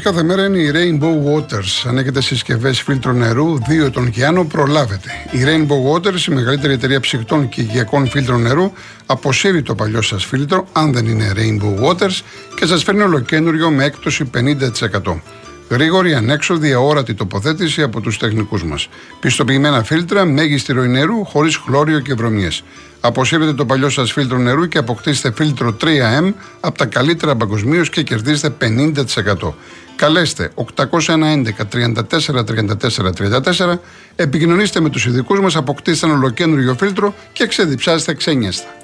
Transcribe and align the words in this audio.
Στην 0.00 0.12
παρέα 0.12 0.24
μα 0.24 0.34
κάθε 0.34 0.50
μέρα 0.50 0.70
είναι 0.70 0.78
η 0.78 0.98
Rainbow 0.98 1.32
Waters. 1.32 1.88
Αν 1.88 1.98
έχετε 1.98 2.20
συσκευές 2.22 2.80
φίλτρο 2.80 3.12
νερού, 3.12 3.58
2 3.58 3.84
ετών 3.84 4.10
και 4.10 4.26
άνω, 4.26 4.44
προλάβετε. 4.44 5.10
Η 5.30 5.38
Rainbow 5.44 5.92
Waters, 5.92 6.26
η 6.28 6.34
μεγαλύτερη 6.34 6.72
εταιρεία 6.72 7.00
ψυχτών 7.00 7.48
και 7.48 7.60
υγειακών 7.60 8.08
φίλτρων 8.08 8.42
νερού, 8.42 8.72
αποσύρει 9.06 9.62
το 9.62 9.74
παλιό 9.74 10.02
σας 10.02 10.24
φίλτρο, 10.24 10.66
αν 10.72 10.92
δεν 10.92 11.06
είναι 11.06 11.32
Rainbow 11.36 11.84
Waters, 11.84 12.20
και 12.54 12.66
σας 12.66 12.82
φέρνει 12.82 13.02
ολοκένουργιο 13.02 13.70
με 13.70 13.84
έκπτωση 13.84 14.30
50%. 14.34 15.22
Γρήγορη, 15.70 16.14
ανέξοδη, 16.14 16.72
αόρατη 16.72 17.14
τοποθέτηση 17.14 17.82
από 17.82 18.00
τους 18.00 18.18
τεχνικούς 18.18 18.64
μας. 18.64 18.88
Πιστοποιημένα 19.20 19.82
φίλτρα, 19.82 20.24
μέγιστη 20.24 20.72
ροή 20.72 20.88
νερού, 20.88 21.24
χωρίς 21.24 21.56
χλώριο 21.56 22.00
και 22.00 22.14
βρωμιές. 22.14 22.62
Αποσύρετε 23.00 23.52
το 23.52 23.66
παλιό 23.66 23.88
σας 23.88 24.12
φίλτρο 24.12 24.38
νερού 24.38 24.68
και 24.68 24.78
αποκτήστε 24.78 25.32
φίλτρο 25.32 25.76
3M 25.80 26.32
από 26.60 26.78
τα 26.78 26.86
καλύτερα 26.86 27.36
παγκοσμίως 27.36 27.90
και 27.90 28.02
κερδίστε 28.02 28.56
50%. 28.60 29.54
Καλέστε 29.96 30.52
811 30.54 31.66
34 31.72 32.44
34 32.44 33.12
34, 33.12 33.78
επικοινωνήστε 34.16 34.80
με 34.80 34.88
τους 34.88 35.06
ειδικούς 35.06 35.40
μας, 35.40 35.56
αποκτήστε 35.56 36.06
ένα 36.06 36.14
ολοκένουργιο 36.14 36.74
φίλτρο 36.74 37.14
και 37.32 37.46
ξεδιψάστε 37.46 38.14
ξένιαστα. 38.14 38.79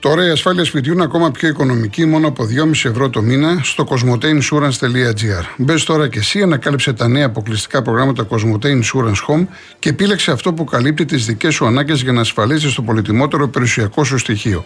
Τώρα 0.00 0.26
η 0.26 0.30
ασφάλεια 0.30 0.64
σπιτιού 0.64 0.92
είναι 0.92 1.02
ακόμα 1.02 1.30
πιο 1.30 1.48
οικονομική, 1.48 2.04
μόνο 2.04 2.28
από 2.28 2.44
2,5 2.44 2.90
ευρώ 2.90 3.10
το 3.10 3.22
μήνα 3.22 3.60
στο 3.62 3.86
cosmoteinsurance.gr. 3.88 5.44
Μπες 5.56 5.84
τώρα 5.84 6.08
και 6.08 6.18
εσύ, 6.18 6.42
ανακάλυψε 6.42 6.92
τα 6.92 7.08
νέα 7.08 7.26
αποκλειστικά 7.26 7.82
προγράμματα 7.82 8.26
Cosmote 8.28 8.64
Insurance 8.64 9.24
Home 9.28 9.46
και 9.78 9.88
επίλεξε 9.88 10.30
αυτό 10.30 10.52
που 10.52 10.64
καλύπτει 10.64 11.04
τις 11.04 11.26
δικές 11.26 11.54
σου 11.54 11.66
ανάγκες 11.66 12.02
για 12.02 12.12
να 12.12 12.20
ασφαλίσεις 12.20 12.74
το 12.74 12.82
πολυτιμότερο 12.82 13.48
περιουσιακό 13.48 14.04
σου 14.04 14.18
στοιχείο. 14.18 14.64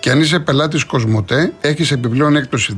Και 0.00 0.10
αν 0.10 0.20
είσαι 0.20 0.38
πελάτης 0.38 0.84
Cosmote, 0.92 1.50
έχεις 1.60 1.90
επιπλέον 1.90 2.36
έκπτωση 2.36 2.74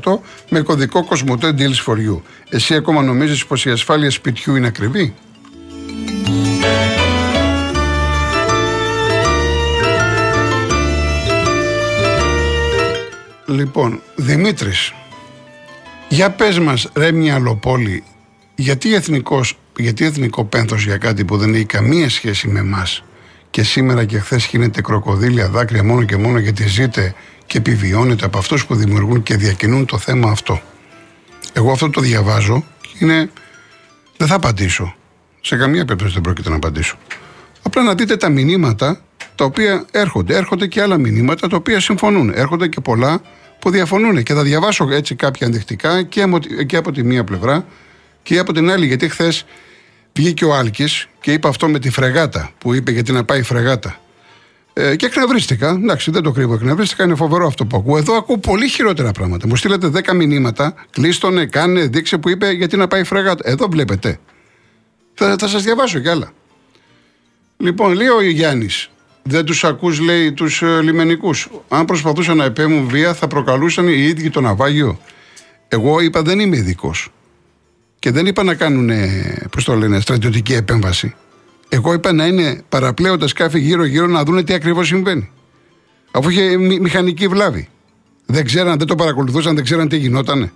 10% 0.00 0.18
με 0.48 0.60
κωδικό 0.60 1.08
Cosmote 1.10 1.44
Deals 1.44 1.84
for 1.86 1.94
You. 1.94 2.20
Εσύ 2.48 2.74
ακόμα 2.74 3.02
νομίζεις 3.02 3.46
πως 3.46 3.64
η 3.64 3.70
ασφάλεια 3.70 4.10
σπιτιού 4.10 4.56
είναι 4.56 4.66
ακριβή; 4.66 5.14
Λοιπόν, 13.50 14.00
Δημήτρης, 14.16 14.92
για 16.08 16.30
πες 16.30 16.58
μας, 16.58 16.88
ρε 16.94 17.12
μυαλοπόλη, 17.12 18.02
γιατί, 18.54 18.94
εθνικός, 18.94 19.58
γιατί 19.76 20.04
εθνικό 20.04 20.44
πένθος 20.44 20.84
για 20.84 20.96
κάτι 20.96 21.24
που 21.24 21.36
δεν 21.36 21.54
έχει 21.54 21.64
καμία 21.64 22.10
σχέση 22.10 22.48
με 22.48 22.58
εμάς 22.58 23.04
και 23.50 23.62
σήμερα 23.62 24.04
και 24.04 24.18
χθες 24.18 24.46
γίνεται 24.46 24.80
κροκοδίλια 24.80 25.48
δάκρυα 25.48 25.84
μόνο 25.84 26.02
και 26.02 26.16
μόνο 26.16 26.38
γιατί 26.38 26.68
ζείτε 26.68 27.14
και 27.46 27.58
επιβιώνετε 27.58 28.24
από 28.24 28.38
αυτούς 28.38 28.66
που 28.66 28.74
δημιουργούν 28.74 29.22
και 29.22 29.36
διακινούν 29.36 29.86
το 29.86 29.98
θέμα 29.98 30.30
αυτό. 30.30 30.60
Εγώ 31.52 31.72
αυτό 31.72 31.90
το 31.90 32.00
διαβάζω 32.00 32.64
και 32.80 33.04
είναι. 33.04 33.30
Δεν 34.16 34.28
θα 34.28 34.34
απαντήσω. 34.34 34.94
Σε 35.40 35.56
καμία 35.56 35.84
περίπτωση 35.84 36.12
δεν 36.12 36.22
πρόκειται 36.22 36.48
να 36.48 36.56
απαντήσω. 36.56 36.96
Απλά 37.62 37.82
να 37.82 37.94
δείτε 37.94 38.16
τα 38.16 38.28
μηνύματα 38.28 39.00
τα 39.34 39.44
οποία 39.44 39.84
έρχονται. 39.90 40.36
Έρχονται 40.36 40.66
και 40.66 40.82
άλλα 40.82 40.98
μηνύματα 40.98 41.48
τα 41.48 41.56
οποία 41.56 41.80
συμφωνούν. 41.80 42.32
Έρχονται 42.34 42.68
και 42.68 42.80
πολλά 42.80 43.20
που 43.60 43.70
διαφωνούν. 43.70 44.22
Και 44.22 44.34
θα 44.34 44.42
διαβάσω 44.42 44.88
έτσι 44.90 45.14
κάποια 45.14 45.46
ενδεικτικά 45.46 46.02
και 46.02 46.22
από, 46.22 46.38
και 46.66 46.76
από 46.76 46.92
τη 46.92 47.02
μία 47.02 47.24
πλευρά 47.24 47.66
και 48.22 48.38
από 48.38 48.52
την 48.52 48.70
άλλη. 48.70 48.86
Γιατί 48.86 49.08
χθες 49.08 49.44
βγήκε 50.12 50.44
ο 50.44 50.54
Άλκης 50.54 51.08
και 51.20 51.32
είπε 51.32 51.48
αυτό 51.48 51.68
με 51.68 51.78
τη 51.78 51.90
φρεγάτα 51.90 52.50
που 52.58 52.74
είπε 52.74 52.90
γιατί 52.90 53.12
να 53.12 53.24
πάει 53.24 53.38
η 53.38 53.42
φρεγάτα. 53.42 54.00
Ε, 54.72 54.96
και 54.96 55.06
εκνευρίστηκα. 55.06 55.68
Εντάξει, 55.68 56.10
δεν 56.10 56.22
το 56.22 56.30
κρύβω. 56.30 56.54
Εκνευρίστηκα. 56.54 57.04
Είναι 57.04 57.14
φοβερό 57.14 57.46
αυτό 57.46 57.66
που 57.66 57.76
ακούω. 57.76 57.96
Εδώ 57.96 58.14
ακούω 58.14 58.38
πολύ 58.38 58.68
χειρότερα 58.68 59.10
πράγματα. 59.10 59.46
Μου 59.46 59.56
στείλετε 59.56 59.90
10 59.94 60.14
μηνύματα. 60.14 60.74
Κλείστονε, 60.90 61.46
κάνε, 61.46 61.86
δείξε 61.86 62.18
που 62.18 62.28
είπε 62.28 62.50
γιατί 62.50 62.76
να 62.76 62.88
πάει 62.88 63.00
η 63.00 63.04
φρεγάτα. 63.04 63.50
Εδώ 63.50 63.68
βλέπετε. 63.68 64.18
Θα, 65.14 65.36
θα 65.38 65.48
σας 65.48 65.62
διαβάσω 65.62 65.98
κι 65.98 66.08
άλλα. 66.08 66.32
Λοιπόν, 67.56 67.92
λέει 67.92 68.08
ο 68.08 68.22
Γιάννης, 68.22 68.90
δεν 69.22 69.44
τους 69.44 69.64
ακούς, 69.64 70.00
λέει, 70.00 70.32
τους 70.32 70.62
ε, 70.62 70.80
λιμενικούς. 70.82 71.48
Αν 71.68 71.84
προσπαθούσαν 71.84 72.36
να 72.36 72.44
επέμουν 72.44 72.88
βία, 72.88 73.14
θα 73.14 73.26
προκαλούσαν 73.26 73.88
οι 73.88 74.02
ίδιοι 74.02 74.30
το 74.30 74.40
ναυάγιο. 74.40 74.98
Εγώ 75.68 76.00
είπα 76.00 76.22
δεν 76.22 76.40
είμαι 76.40 76.56
ειδικός. 76.56 77.12
Και 77.98 78.10
δεν 78.10 78.26
είπα 78.26 78.42
να 78.42 78.54
κάνουν, 78.54 78.90
πώς 79.50 79.64
το 79.64 79.74
λένε, 79.74 80.00
στρατιωτική 80.00 80.52
επέμβαση. 80.52 81.14
Εγώ 81.68 81.92
είπα 81.92 82.12
να 82.12 82.26
είναι 82.26 82.62
παραπλέοντας 82.68 83.30
σκάφη 83.30 83.58
γύρω-γύρω 83.58 84.06
να 84.06 84.22
δουν 84.22 84.44
τι 84.44 84.52
ακριβώς 84.52 84.86
συμβαίνει. 84.86 85.30
Αφού 86.10 86.28
είχε 86.28 86.56
μηχανική 86.56 87.28
βλάβη. 87.28 87.68
Δεν 88.26 88.44
ξέραν, 88.44 88.78
δεν 88.78 88.86
το 88.86 88.94
παρακολουθούσαν, 88.94 89.54
δεν 89.54 89.64
ξέραν 89.64 89.88
τι 89.88 89.96
γινότανε. 89.96 90.52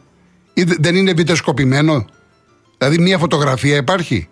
Ή 0.54 0.62
δεν 0.62 0.94
είναι 0.94 1.12
βιτεσκοπημένο. 1.12 2.06
Δηλαδή, 2.78 2.98
μία 2.98 3.18
φωτογραφία 3.18 3.76
υπάρχει. 3.76 4.28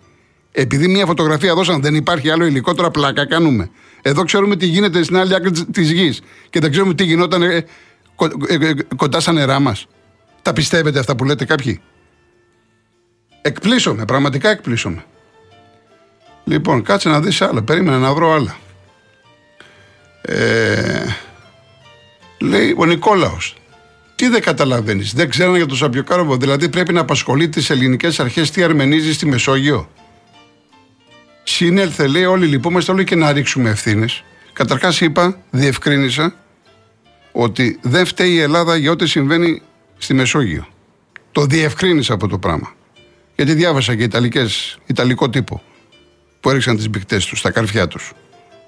Επειδή 0.51 0.87
μία 0.87 1.05
φωτογραφία 1.05 1.55
δώσαν, 1.55 1.81
δεν 1.81 1.95
υπάρχει 1.95 2.29
άλλο 2.29 2.45
υλικό, 2.45 2.73
τώρα 2.73 2.91
πλάκα 2.91 3.27
κάνουμε. 3.27 3.69
Εδώ 4.05 4.23
ξέρουμε 4.23 4.55
τι 4.55 4.65
γίνεται 4.65 5.03
στην 5.03 5.17
άλλη 5.17 5.35
άκρη 5.35 5.51
τη 5.51 5.81
γης 5.81 6.21
και 6.49 6.59
δεν 6.59 6.71
ξέρουμε 6.71 6.93
τι 6.93 7.03
γινόταν 7.03 7.41
ε, 7.41 7.55
ε, 7.55 7.65
ε, 8.47 8.73
κοντά 8.95 9.19
στα 9.19 9.31
νερά 9.31 9.59
μας. 9.59 9.87
Τα 10.41 10.53
πιστεύετε 10.53 10.99
αυτά 10.99 11.15
που 11.15 11.25
λέτε 11.25 11.45
κάποιοι; 11.45 11.81
Εκπλήσωμε, 13.41 14.05
πραγματικά 14.05 14.49
εκπλήσωμε. 14.49 15.03
Λοιπόν, 16.43 16.83
κάτσε 16.83 17.09
να 17.09 17.21
δεις 17.21 17.41
άλλα. 17.41 17.63
Περίμενα 17.63 17.97
να 17.97 18.13
βρω 18.13 18.33
άλλα. 18.33 18.57
Ε, 20.21 21.05
λέει 22.39 22.75
ο 22.77 22.85
Νικόλαος. 22.85 23.55
Τι 24.15 24.27
δεν 24.27 24.41
καταλαβαίνεις, 24.41 25.13
δεν 25.13 25.29
ξέρανε 25.29 25.57
για 25.57 25.65
το 25.65 25.75
Σαπιοκάροβο. 25.75 26.37
Δηλαδή 26.37 26.69
πρέπει 26.69 26.93
να 26.93 26.99
απασχολεί 26.99 27.49
τις 27.49 27.69
ελληνικές 27.69 28.19
αρχές 28.19 28.51
τι 28.51 28.63
αρμενίζεις 28.63 29.15
στη 29.15 29.25
Μεσόγειο. 29.25 29.89
Συνέλθε, 31.43 32.07
λέει, 32.07 32.25
όλοι 32.25 32.45
λυπούμαστε, 32.45 32.91
όλοι 32.91 33.03
και 33.03 33.15
να 33.15 33.31
ρίξουμε 33.31 33.69
ευθύνες. 33.69 34.23
Καταρχάς, 34.53 35.01
είπα, 35.01 35.37
διευκρίνησα 35.49 36.35
ότι 37.31 37.79
δεν 37.81 38.05
φταίει 38.05 38.31
η 38.31 38.39
Ελλάδα 38.39 38.75
για 38.75 38.91
ό,τι 38.91 39.07
συμβαίνει 39.07 39.61
στη 39.97 40.13
Μεσόγειο. 40.13 40.67
Το 41.31 41.45
διευκρίνησα 41.45 42.13
από 42.13 42.27
το 42.27 42.37
πράγμα. 42.37 42.73
Γιατί 43.35 43.53
διάβασα 43.53 43.95
και 43.95 44.03
Ιταλικές, 44.03 44.77
Ιταλικό 44.85 45.29
τύπο 45.29 45.61
που 46.39 46.49
έριξαν 46.49 46.75
τις 46.75 46.89
μπικτές 46.89 47.25
τους, 47.25 47.39
στα 47.39 47.51
καρφιά 47.51 47.87
τους. 47.87 48.11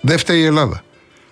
Δεν 0.02 0.18
φταίει 0.18 0.40
η 0.40 0.46
Ελλάδα. 0.46 0.84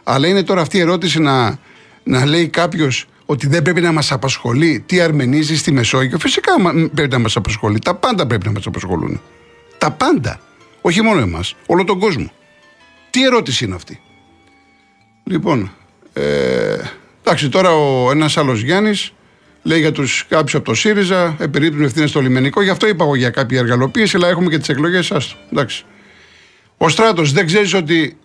Αλλά 0.04 0.28
είναι 0.28 0.44
τώρα 0.44 0.62
αυτή 0.62 0.78
η 0.78 0.80
ερώτηση 0.80 1.20
να, 1.20 1.60
να 2.04 2.26
λέει 2.26 2.48
κάποιος 2.48 3.06
ότι 3.26 3.48
δεν 3.48 3.62
πρέπει 3.62 3.82
να 3.82 3.92
μας 3.92 4.12
απασχολεί 4.12 4.84
τι 4.86 5.02
αρμενίζει 5.02 5.58
στη 5.58 5.72
Μεσόγειο. 5.72 6.20
Φυσικά 6.20 6.52
πρέπει 6.94 7.10
να 7.12 7.20
μας 7.20 7.36
απασχολεί. 7.36 7.80
Τα 7.80 7.96
πάντα 7.96 8.28
πρέπει 8.28 8.46
να 8.46 8.52
μας 8.52 8.66
απασχολούν. 8.66 9.22
Τα 9.78 9.92
πάντα. 9.92 10.40
Όχι 10.86 11.02
μόνο 11.02 11.20
εμάς, 11.20 11.56
όλο 11.66 11.84
τον 11.84 12.00
κόσμο. 12.00 12.32
Τι 13.10 13.24
ερώτηση 13.24 13.66
είναι 13.66 13.76
αυτή; 13.76 14.02
Λοιπόν, 15.24 15.72
ε, 16.14 16.78
εντάξει, 17.22 17.50
τώρα 17.50 17.72
ο 17.76 18.12
ένας 18.12 18.38
άλλος 18.38 18.62
Γιάννης 18.62 19.14
λέει 19.62 19.80
για 19.80 19.92
τους 19.92 20.26
κάποιους 20.30 20.56
από 20.56 20.66
το 20.66 20.74
ΣΥΡΙΖΑ, 20.74 21.36
επιρρύπτουν 21.40 21.84
ευθύνες 21.84 22.10
στο 22.10 22.22
λιμενικό. 22.22 22.62
Γι' 22.62 22.70
αυτό 22.70 22.88
είπα 22.88 23.04
εγώ 23.04 23.16
για 23.16 23.30
κάποια 23.30 23.60
εργαλοποίηση, 23.60 24.16
αλλά 24.16 24.28
έχουμε 24.28 24.50
και 24.50 24.58
τις 24.58 24.70
εκλογές. 24.70 25.12
Άστο. 25.12 25.36
Εντάξει. 25.52 25.86
Ο 26.78 26.90
στράτος 26.90 27.32
δεν 27.32 27.46
ξέρεις 27.46 27.74
ότι 27.74 28.18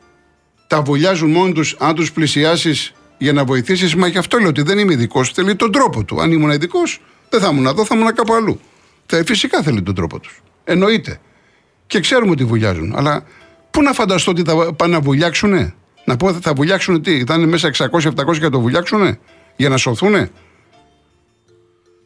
τα 0.66 0.82
βουλιάζουν 0.82 1.30
μόνοι 1.30 1.52
τους 1.52 1.76
αν 1.78 1.94
τους 1.94 2.12
πλησιάσεις 2.12 2.92
για 3.18 3.32
να 3.32 3.44
βοηθήσεις; 3.44 3.94
Μα 3.94 4.06
γι' 4.06 4.18
αυτό 4.18 4.38
λέω 4.38 4.48
ότι 4.48 4.62
δεν 4.62 4.78
είμαι 4.78 4.92
ειδικός. 4.92 5.32
Θέλει 5.32 5.56
τον 5.56 5.72
τρόπο 5.72 6.04
του. 6.04 6.20
Αν 6.20 6.32
ήμουν 6.32 6.50
ειδικός, 6.50 7.00
δεν 7.28 7.40
θα 7.40 7.48
ήμουν 7.48 7.66
εδώ, 7.66 7.84
θα 7.84 7.94
ήμουν 7.96 8.14
κάπου 8.14 8.34
αλλού. 8.34 8.60
φυσικά 9.24 9.62
θέλει 9.62 9.82
τον 9.82 9.94
τρόπο 9.94 10.20
τους. 10.20 10.42
Εννοείται 10.64 11.20
και 11.88 12.00
ξέρουμε 12.00 12.30
ότι 12.30 12.44
βουλιάζουν. 12.44 12.92
Αλλά 12.96 13.24
πού 13.70 13.82
να 13.82 13.92
φανταστώ 13.92 14.30
ότι 14.30 14.42
θα 14.42 14.74
πάνε 14.74 14.92
να 14.92 15.00
βουλιάξουνε; 15.00 15.74
Να 16.04 16.16
πω 16.16 16.32
θα 16.32 16.52
βουλιάξουν 16.52 17.02
τι, 17.02 17.24
θα 17.24 17.34
είναι 17.34 17.46
μέσα 17.46 17.70
600-700 17.76 18.32
και 18.32 18.40
θα 18.40 18.50
το 18.50 18.60
βουλιάξουνε; 18.60 19.18
Για 19.56 19.68
να 19.68 19.76
σωθούνε; 19.76 20.30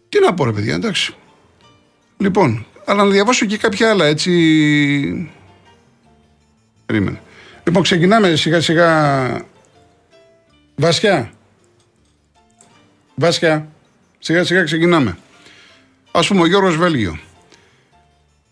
Τι 0.09 0.21
να 0.21 0.35
πω 0.35 0.45
ρε 0.45 0.53
παιδιά, 0.53 0.75
εντάξει. 0.75 1.15
Λοιπόν, 2.17 2.67
αλλά 2.85 3.05
να 3.05 3.11
διαβάσω 3.11 3.47
και 3.47 3.59
κάποια 3.59 3.91
άλλα 3.91 4.05
έτσι. 4.05 5.33
Περίμενε. 6.87 7.21
Λοιπόν, 7.65 7.83
ξεκινάμε 7.83 8.37
σιγά 8.37 8.61
σιγά. 8.61 9.45
Βάσια. 10.77 11.33
Βάσια. 13.15 13.69
Σιγά 14.19 14.45
σιγά 14.45 14.65
ξεκινάμε. 14.65 15.19
Ας 16.13 16.27
πούμε 16.27 16.41
ο 16.41 16.47
Γιώργος 16.47 16.77
Βέλγιο. 16.77 17.19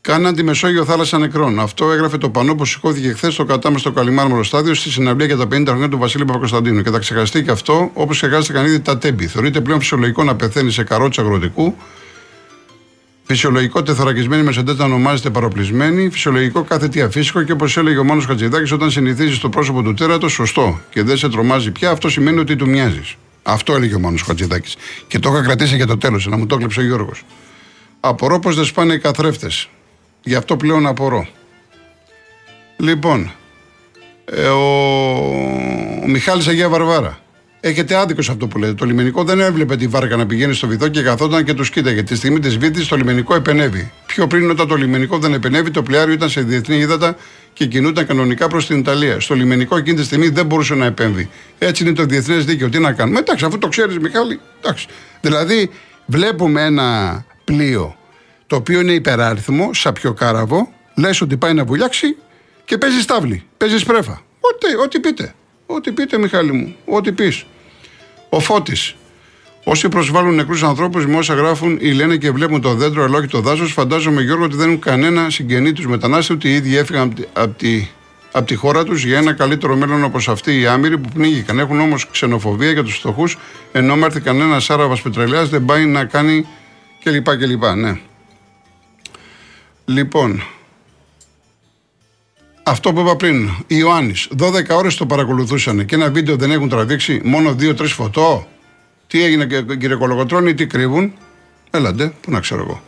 Κάναν 0.02 0.34
τη 0.34 0.42
Μεσόγειο 0.42 0.84
θάλασσα 0.84 1.18
νεκρών. 1.18 1.60
Αυτό 1.60 1.92
έγραφε 1.92 2.18
το 2.18 2.30
πανό 2.30 2.54
που 2.54 2.64
σηκώθηκε 2.64 3.12
χθες 3.12 3.32
στο 3.32 3.44
κατάμεστο 3.44 3.92
Καλιμάρμαρο 3.92 4.44
στάδιο 4.44 4.74
στη 4.74 4.90
συναυλία 4.90 5.26
για 5.26 5.36
τα 5.36 5.44
50 5.44 5.64
χρόνια 5.66 5.88
του 5.88 5.98
Βασίλη 5.98 6.24
Παπακοσταντίνου. 6.24 6.82
Και 6.82 6.90
θα 6.90 6.98
ξεχαστεί 6.98 7.42
και 7.42 7.50
αυτό 7.50 7.90
όπως 7.94 8.16
ξεχάστηκαν 8.16 8.64
ήδη 8.64 8.80
τα 8.80 8.98
τέμπη. 8.98 9.26
Θεωρείται 9.26 9.60
πλέον 9.60 9.78
φυσιολογικό 9.80 10.24
να 10.24 10.36
πεθαίνει 10.36 10.70
σε 10.70 10.84
καρότσα 10.84 11.22
αγροτικού. 11.22 11.74
Φυσιολογικό 13.24 13.82
τεθωρακισμένη 13.82 14.42
μεσεντέ 14.42 14.74
να 14.74 14.84
ονομάζεται 14.84 15.30
παροπλισμένη. 15.30 16.10
Φυσιολογικό 16.10 16.62
κάθε 16.62 16.88
τι 16.88 17.00
αφύσικο 17.00 17.42
και 17.42 17.52
όπως 17.52 17.76
έλεγε 17.76 17.98
ο 17.98 18.04
Μάνος 18.04 18.26
Χατζηδάκης, 18.26 18.72
όταν 18.72 18.90
συνηθίζεις 18.90 19.38
το 19.38 19.48
πρόσωπο 19.48 19.82
του 19.82 19.94
τέρατος, 19.94 20.32
σωστό 20.32 20.80
και 20.90 21.02
δεν 21.02 21.16
σε 21.16 21.28
τρομάζει 21.28 21.70
πια, 21.70 21.90
αυτό 21.90 22.08
σημαίνει 22.08 22.38
ότι 22.38 22.56
του 22.56 22.68
μοιάζεις. 22.68 23.14
Αυτό 23.42 23.74
έλεγε 23.74 23.94
ο 23.94 23.98
Μάνος 23.98 24.22
Χατζηδάκης. 24.22 24.76
Και 25.06 25.18
το 25.18 25.30
είχα 25.32 25.42
κρατήσει 25.42 25.76
για 25.76 25.86
το 25.86 25.98
τέλος, 25.98 26.26
να 26.26 26.36
μου 26.36 26.46
το 26.46 26.54
έκλεψε 26.54 26.80
ο 26.80 26.82
Γιώργος. 26.82 27.22
Απορώ 28.00 28.38
πως 28.38 28.56
δεν 28.56 28.64
σπάνε 28.64 28.94
οι 28.94 28.98
καθρέφτες. 28.98 29.68
Γι' 30.22 30.34
αυτό 30.34 30.56
πλέον 30.56 30.86
απορώ. 30.86 31.26
Λοιπόν, 32.76 33.32
ε, 34.24 34.46
ο, 34.46 34.60
ο 36.02 36.06
Μιχάλης 36.06 36.46
Αγία 36.46 36.68
Βαρβάρα. 36.68 37.18
Έχετε 37.62 37.94
άδικος 37.96 38.24
σε 38.24 38.30
αυτό 38.32 38.46
που 38.46 38.58
λέτε. 38.58 38.74
Το 38.74 38.84
λιμενικό 38.84 39.24
δεν 39.24 39.40
έβλεπε 39.40 39.76
τη 39.76 39.86
βάρκα 39.86 40.16
να 40.16 40.26
πηγαίνει 40.26 40.54
στο 40.54 40.66
βυθό 40.66 40.88
και 40.88 41.02
καθόταν 41.02 41.44
και 41.44 41.54
τους 41.54 41.70
κοίταγε. 41.70 42.02
Τη 42.02 42.16
στιγμή 42.16 42.38
της 42.38 42.56
βίτη 42.58 42.86
το 42.86 42.96
λιμενικό 42.96 43.34
επενεύει. 43.34 43.92
Πιο 44.06 44.26
πριν, 44.26 44.50
όταν 44.50 44.68
το 44.68 44.74
λιμενικό 44.74 45.18
δεν 45.18 45.32
επενεύει, 45.32 45.70
το 45.70 45.82
πλοιάριο 45.82 46.14
ήταν 46.14 46.28
σε 46.28 46.40
διεθνή 46.40 46.76
ύδατα 46.76 47.16
και 47.52 47.66
κινούταν 47.66 48.06
κανονικά 48.06 48.48
προς 48.48 48.66
την 48.66 48.78
Ιταλία. 48.78 49.20
Στο 49.20 49.34
λιμενικό 49.34 49.76
εκείνη 49.76 49.96
τη 49.96 50.04
στιγμή 50.04 50.28
δεν 50.28 50.46
μπορούσε 50.46 50.74
να 50.74 50.84
επέμβει. 50.84 51.30
Έτσι 51.58 51.82
είναι 51.82 51.92
το 51.92 52.04
διεθνές 52.04 52.44
δίκαιο. 52.44 52.68
Τι 52.68 52.78
να 52.78 52.92
κάνουμε. 52.92 53.18
Εντάξει, 53.18 53.44
αφού 53.44 53.58
το 53.58 53.68
ξέρεις, 53.68 53.98
Μιχάλη. 53.98 54.40
Εντάξει. 54.60 54.86
Δηλαδή, 55.20 55.70
βλέπουμε 56.06 56.62
ένα 56.64 57.24
πλοίο 57.44 57.96
το 58.50 58.56
οποίο 58.56 58.80
είναι 58.80 58.92
υπεράριθμο, 58.92 59.70
κάραβο, 60.16 60.72
λες 60.94 61.20
ότι 61.20 61.36
πάει 61.36 61.54
να 61.54 61.64
βουλιάξει 61.64 62.16
και 62.64 62.78
παίζει 62.78 63.00
στάβλη, 63.00 63.44
παίζει 63.56 63.78
σπρέφα. 63.78 64.22
Ό,τι, 64.40 64.76
ό,τι 64.84 65.00
πείτε. 65.00 65.34
Ό,τι 65.66 65.92
πείτε, 65.92 66.18
Μιχάλη 66.18 66.52
μου. 66.52 66.74
Ό,τι 66.84 67.12
πεις. 67.12 67.46
Ο 68.28 68.40
Φώτης. 68.40 68.94
Όσοι 69.64 69.88
προσβάλλουν 69.88 70.34
νεκρούς 70.34 70.62
ανθρώπους 70.62 71.06
με 71.06 71.16
όσα 71.16 71.34
γράφουν 71.34 71.78
ή 71.80 71.92
λένε 71.92 72.16
και 72.16 72.30
βλέπουν 72.30 72.60
το 72.60 72.74
δέντρο 72.74 73.04
αλλά 73.04 73.18
όχι 73.18 73.26
το 73.26 73.40
δάσος, 73.40 73.72
φαντάζομαι 73.72 74.22
Γιώργο 74.22 74.44
ότι 74.44 74.56
δεν 74.56 74.68
έχουν 74.68 74.80
κανένα 74.80 75.30
συγγενή 75.30 75.72
τους 75.72 75.86
μετανάστες, 75.86 76.30
ότι 76.30 76.48
οι 76.48 76.54
ίδιοι 76.54 76.76
έφυγαν 76.76 77.14
από 77.32 77.54
τη, 77.58 77.88
από 78.32 78.46
τη 78.46 78.54
χώρα 78.54 78.84
τους 78.84 79.04
για 79.04 79.18
ένα 79.18 79.32
καλύτερο 79.32 79.76
μέλλον 79.76 80.04
όπως 80.04 80.28
αυτοί 80.28 80.60
οι 80.60 80.66
άμυροι 80.66 80.98
που 80.98 81.08
πνίγηκαν. 81.14 81.58
Έχουν 81.58 81.80
όμως 81.80 82.10
ξενοφοβία 82.10 82.70
για 82.70 82.82
τους 82.82 82.96
φτωχούς, 82.96 83.38
ενώ 83.72 83.98
έρθει 84.04 84.20
κανένας 84.20 84.70
Άραβα 84.70 84.96
πετρελαίας 85.02 85.48
δεν 85.48 85.64
πάει 85.64 85.86
να 85.86 86.04
κάνει 86.04 86.46
κλπ. 87.02 87.36
κλπ. 87.36 87.64
Ναι. 87.76 88.00
Λοιπόν, 89.90 90.42
αυτό 92.62 92.92
που 92.92 93.00
είπα 93.00 93.16
πριν, 93.16 93.48
οι 93.48 93.52
Ιωάννης, 93.66 94.28
12 94.38 94.76
ώρες 94.76 94.94
το 94.94 95.06
παρακολουθούσαν 95.06 95.86
και 95.86 95.94
ένα 95.94 96.10
βίντεο 96.10 96.36
δεν 96.36 96.50
έχουν 96.50 96.68
τραβήξει, 96.68 97.20
μόνο 97.24 97.56
2-3 97.58 97.86
φωτό. 97.86 98.46
Τι 99.06 99.22
έγινε, 99.24 99.46
κύριε 99.78 99.96
Κολογοτρόνη, 99.96 100.54
τι 100.54 100.66
κρύβουν; 100.66 101.12
Έλαντε, 101.70 102.12
πού 102.20 102.30
να 102.30 102.40
ξέρω 102.40 102.62
εγώ. 102.62 102.82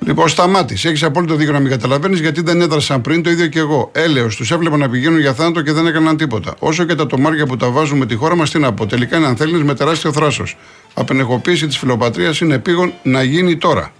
Λοιπόν, 0.00 0.28
σταμάτη. 0.28 0.74
Έχεις 0.74 1.02
απόλυτο 1.02 1.34
δίκιο 1.34 1.52
να 1.52 1.60
μην 1.60 1.70
καταλαβαίνεις 1.70 2.20
γιατί 2.20 2.40
δεν 2.40 2.60
έδρασαν 2.60 3.00
πριν 3.00 3.22
το 3.22 3.30
ίδιο 3.30 3.46
και 3.46 3.58
εγώ. 3.58 3.90
Έλεω, 3.92 4.26
τους 4.26 4.50
έβλεπα 4.50 4.76
να 4.76 4.88
πηγαίνουν 4.88 5.20
για 5.20 5.34
θάνατο 5.34 5.62
και 5.62 5.72
δεν 5.72 5.86
έκαναν 5.86 6.16
τίποτα. 6.16 6.54
Όσο 6.58 6.84
και 6.84 6.94
τα 6.94 7.06
τομάρια 7.06 7.46
που 7.46 7.56
τα 7.56 7.70
βάζουμε 7.70 8.06
τη 8.06 8.14
χώρα 8.14 8.36
μας, 8.36 8.50
τι 8.50 8.58
να 8.58 8.72
πω. 8.72 8.86
Τελικά 8.86 9.16
είναι 9.16 9.26
αν 9.26 9.36
θέλει 9.36 9.64
με 9.64 9.74
τεράστιο 9.74 10.12
θράσος. 10.12 10.56
Απενεχοποίηση 10.94 11.66
της 11.66 11.78
φιλοπατρίας 11.78 12.40
είναι 12.40 12.54
επίγον 12.54 12.92
να 13.02 13.22
γίνει 13.22 13.56
τώρα. 13.56 13.92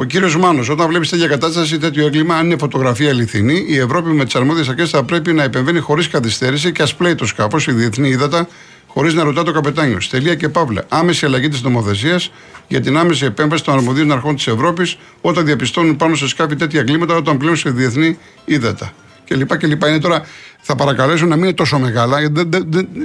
Ο 0.00 0.04
κύριος 0.04 0.36
Μάνος, 0.36 0.68
όταν 0.68 0.88
βλέπεις 0.88 1.08
τέτοια 1.08 1.26
κατάσταση, 1.26 1.78
τέτοιο 1.78 2.06
έγκλημα, 2.06 2.36
αν 2.36 2.46
είναι 2.46 2.56
φωτογραφία 2.58 3.10
αληθινή, 3.10 3.64
η 3.68 3.78
Ευρώπη 3.78 4.10
με 4.10 4.24
τις 4.24 4.34
αρμόδιες 4.34 4.68
αρχές 4.68 4.90
θα 4.90 5.02
πρέπει 5.02 5.32
να 5.32 5.42
επεμβαίνει 5.42 5.78
χωρίς 5.78 6.08
καθυστέρηση 6.08 6.72
και 6.72 6.82
ας 6.82 6.94
πλέει 6.94 7.14
το 7.14 7.26
σκάφος, 7.26 7.66
η 7.66 7.72
διεθνή 7.72 8.08
ύδατα, 8.08 8.48
χωρίς 8.86 9.14
να 9.14 9.22
ρωτά 9.22 9.42
το 9.42 9.52
καπετάνιο. 9.52 10.00
Στελεία 10.00 10.34
και 10.34 10.48
παύλα. 10.48 10.84
Άμεση 10.88 11.24
αλλαγή 11.26 11.48
της 11.48 11.62
νομοθεσίας 11.62 12.30
για 12.68 12.80
την 12.80 12.96
άμεση 12.96 13.24
επέμβαση 13.24 13.64
των 13.64 13.74
αρμοδίων 13.74 14.12
αρχών 14.12 14.36
της 14.36 14.46
Ευρώπης 14.46 14.98
όταν 15.20 15.44
διαπιστώνουν 15.44 15.96
πάνω 15.96 16.14
σε 16.14 16.28
σκάφη 16.28 16.56
τέτοια 16.56 16.80
εγκλήματα 16.80 17.16
όταν 17.16 17.36
πλέουν 17.36 17.56
σε 17.56 17.70
διεθνή 17.70 18.18
ύδατα. 18.44 18.92
Και 19.24 19.34
λοιπά 19.34 19.56
και 19.56 19.66
λοιπά. 19.66 19.88
Είναι 19.88 19.98
τώρα, 19.98 20.22
θα 20.60 20.74
παρακαλέσω 20.74 21.26
να 21.26 21.34
μην 21.34 21.44
είναι 21.44 21.54
τόσο 21.54 21.78
μεγάλα, 21.78 22.20
γιατί 22.20 22.48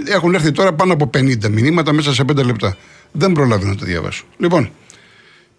έχουν 0.05 0.33
έρθει 0.33 0.51
τώρα 0.51 0.73
πάνω 0.73 0.93
από 0.93 1.09
50 1.13 1.49
μηνύματα 1.49 1.93
μέσα 1.93 2.13
σε 2.13 2.23
5 2.23 2.43
λεπτά. 2.45 2.77
Δεν 3.11 3.31
προλαβαίνω 3.31 3.69
να 3.69 3.77
το 3.77 3.85
διαβάσω. 3.85 4.23
Λοιπόν, 4.37 4.69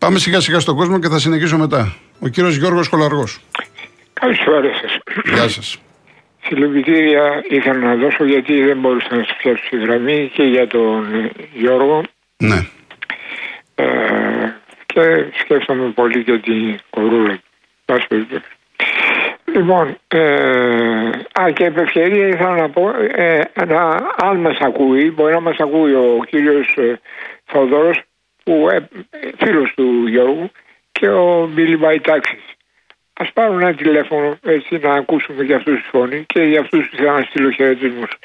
Πάμε 0.04 0.18
σιγά 0.18 0.40
σιγά 0.40 0.60
στον 0.60 0.76
κόσμο 0.76 0.98
και 0.98 1.08
θα 1.08 1.18
συνεχίσω 1.18 1.58
μετά. 1.58 1.94
Ο 2.20 2.28
κύριος 2.28 2.56
Γιώργος 2.56 2.88
Κολαργός. 2.88 3.40
Καλησπέρα 4.12 4.70
σας. 4.80 4.98
Γεια 5.24 5.48
σας. 5.48 5.78
Συλληπιτήρια 6.42 7.44
ήθελα 7.48 7.78
να 7.78 7.94
δώσω 7.94 8.24
γιατί 8.24 8.62
δεν 8.62 8.78
μπορούσα 8.78 9.16
να 9.16 9.22
σου 9.22 9.36
πιάσω 9.36 9.62
τη 9.70 9.76
γραμμή 9.76 10.30
και 10.34 10.42
για 10.42 10.66
τον 10.66 11.30
Γιώργο. 11.52 12.02
Ναι. 12.36 12.66
Ε, 13.74 13.84
και 14.86 15.24
σκέφτομαι 15.38 15.90
πολύ 15.90 16.18
για 16.18 16.40
την 16.40 16.78
κορούλα. 16.90 17.40
Λοιπόν, 19.44 19.96
ε, 20.08 20.20
α, 21.40 21.50
και 21.52 21.64
επ' 21.64 21.78
ευκαιρία 21.78 22.26
ήθελα 22.26 22.56
να 22.56 22.70
πω, 22.70 22.90
ε, 23.14 23.40
αν 24.16 24.36
μας 24.36 24.56
ακούει, 24.60 25.10
μπορεί 25.10 25.32
να 25.32 25.40
μας 25.40 25.56
ακούει 25.58 25.92
ο 25.92 26.24
κύριος 26.26 26.74
ε, 26.76 27.00
Θοδόρος, 27.44 28.02
που, 28.44 28.69
ε, 28.70 28.88
φίλος 29.38 29.73
του 29.75 30.06
Γιώργου 30.06 30.50
και 30.93 31.08
ο 31.08 31.46
Μπίλι 31.52 31.76
Μπαϊτάξης. 31.76 32.44
Ας 33.17 33.32
πάρουν 33.32 33.61
ένα 33.61 33.75
τηλέφωνο 33.75 34.38
έτσι 34.44 34.79
να 34.79 34.93
ακούσουμε 34.93 35.43
για 35.44 35.56
αυτούς 35.56 35.82
τη 35.82 35.88
φωνή 35.88 36.25
και 36.26 36.43
για 36.43 36.61
αυτούς 36.61 36.88
που 36.88 36.96
θέλουν 36.96 37.14
να 37.14 37.23
στείλω 37.23 37.50
χαιρετισμούς. 37.50 38.19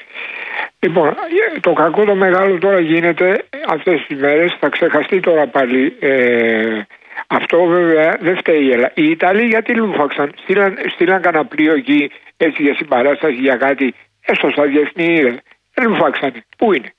Λοιπόν, 0.78 1.08
ε, 1.08 1.60
το 1.60 1.72
κακό 1.72 2.04
το 2.04 2.14
μεγάλο 2.14 2.58
τώρα 2.58 2.80
γίνεται 2.80 3.44
αυτές 3.66 4.04
τις 4.06 4.18
μέρες, 4.18 4.56
θα 4.60 4.68
ξεχαστεί 4.68 5.20
τώρα 5.20 5.46
πάλι 5.46 5.96
ε, 6.00 6.80
αυτό 7.26 7.64
βέβαια 7.64 8.18
δεν 8.20 8.36
φταίει 8.36 8.64
η 8.64 8.70
Ελλάδα. 8.70 8.92
Οι 8.94 9.10
Ιταλοί 9.10 9.46
γιατί 9.46 9.74
λούφαξαν, 9.74 10.32
στείλαν, 10.42 10.78
στείλαν 10.88 11.22
κανένα 11.22 11.44
πλοίο 11.44 11.74
εκεί 11.74 12.10
έτσι 12.36 12.62
για 12.62 12.74
συμπαράσταση 12.74 13.34
για 13.34 13.56
κάτι, 13.56 13.94
έστω 14.26 14.50
στα 14.50 14.64
διεθνή 14.64 15.40
Δεν 15.74 15.88
λούφαξαν. 15.88 16.32
Πού 16.56 16.72
είναι, 16.72 16.92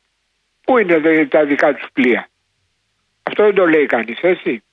πού 0.66 0.78
είναι 0.78 1.26
τα 1.26 1.46
δικά 1.46 1.74
τους 1.74 1.88
πλοία; 1.94 2.28
Αυτό 3.32 3.44
δεν 3.44 3.56
το 3.56 3.66
λέει 3.66 3.86
κανείς, 3.86 4.20
έτσι. 4.22 4.64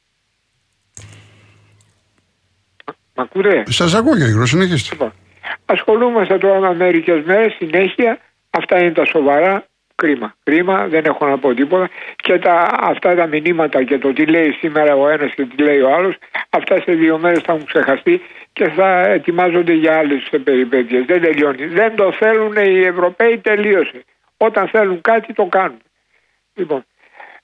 Μ' 3.14 3.20
ακούτε; 3.20 3.62
Σας 3.66 3.94
ακούω, 3.94 4.16
κύριε 4.16 4.46
συνεχίστε. 4.46 4.94
Λοιπόν, 4.94 5.12
ασχολούμαστε 5.64 6.38
τώρα 6.38 6.60
με 6.60 6.74
μερικές 6.74 7.24
μέρες 7.24 7.52
συνέχεια. 7.52 8.18
Αυτά 8.50 8.78
είναι 8.78 8.92
τα 8.92 9.04
σοβαρά. 9.04 9.66
Κρίμα. 9.94 10.34
Κρίμα, 10.42 10.86
δεν 10.86 11.04
έχω 11.04 11.26
να 11.26 11.38
πω 11.38 11.54
τίποτα. 11.54 11.88
Και 12.16 12.38
τα, 12.38 12.68
αυτά 12.80 13.14
τα 13.14 13.26
μηνύματα 13.26 13.84
και 13.84 13.98
το 13.98 14.12
τι 14.12 14.26
λέει 14.26 14.50
σήμερα 14.52 14.96
ο 14.96 15.08
ένας 15.08 15.34
και 15.34 15.44
τι 15.44 15.62
λέει 15.62 15.80
ο 15.80 15.94
άλλος, 15.94 16.14
αυτά 16.50 16.80
σε 16.80 16.92
δύο 16.92 17.18
μέρες 17.18 17.42
θα 17.42 17.52
έχουν 17.52 17.64
ξεχαστεί 17.64 18.20
και 18.52 18.68
θα 18.68 19.00
ετοιμάζονται 19.00 19.72
για 19.72 19.98
άλλες 19.98 20.28
περιπέτειες. 20.44 21.04
Δεν 21.04 21.20
τελειώνει. 21.20 21.66
Δεν 21.66 21.96
το 21.96 22.12
θέλουν 22.12 22.56
οι 22.56 22.84
Ευρωπαίοι, 22.84 23.38
τελείωσε. 23.38 24.04
Όταν 24.36 24.68
θέλουν 24.68 25.00
κάτι 25.00 25.32
το 25.32 25.44
κάνουν. 25.44 25.78
Λοιπόν, 26.54 26.84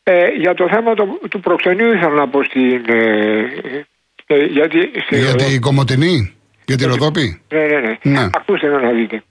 ε, 0.06 0.28
για 0.28 0.54
το 0.54 0.68
θέμα 0.68 0.94
το, 0.94 1.18
του 1.30 1.40
προξενείου 1.40 1.92
ήθελα 1.92 2.14
να 2.14 2.28
πω 2.28 2.44
στην. 2.44 2.84
Ε, 2.86 3.84
ε, 4.26 4.44
γιατί, 4.44 4.90
για 5.10 5.34
την 5.34 5.60
Κομωτινή, 5.60 6.34
για 6.64 6.76
την 6.76 6.88
Ροδόπη; 6.88 7.42
Ναι, 7.52 7.66
ναι, 7.66 7.80
ναι. 7.80 7.96
ναι. 8.02 8.28
Ακούστε 8.32 8.66
να 8.66 8.90
δείτε. 8.90 9.22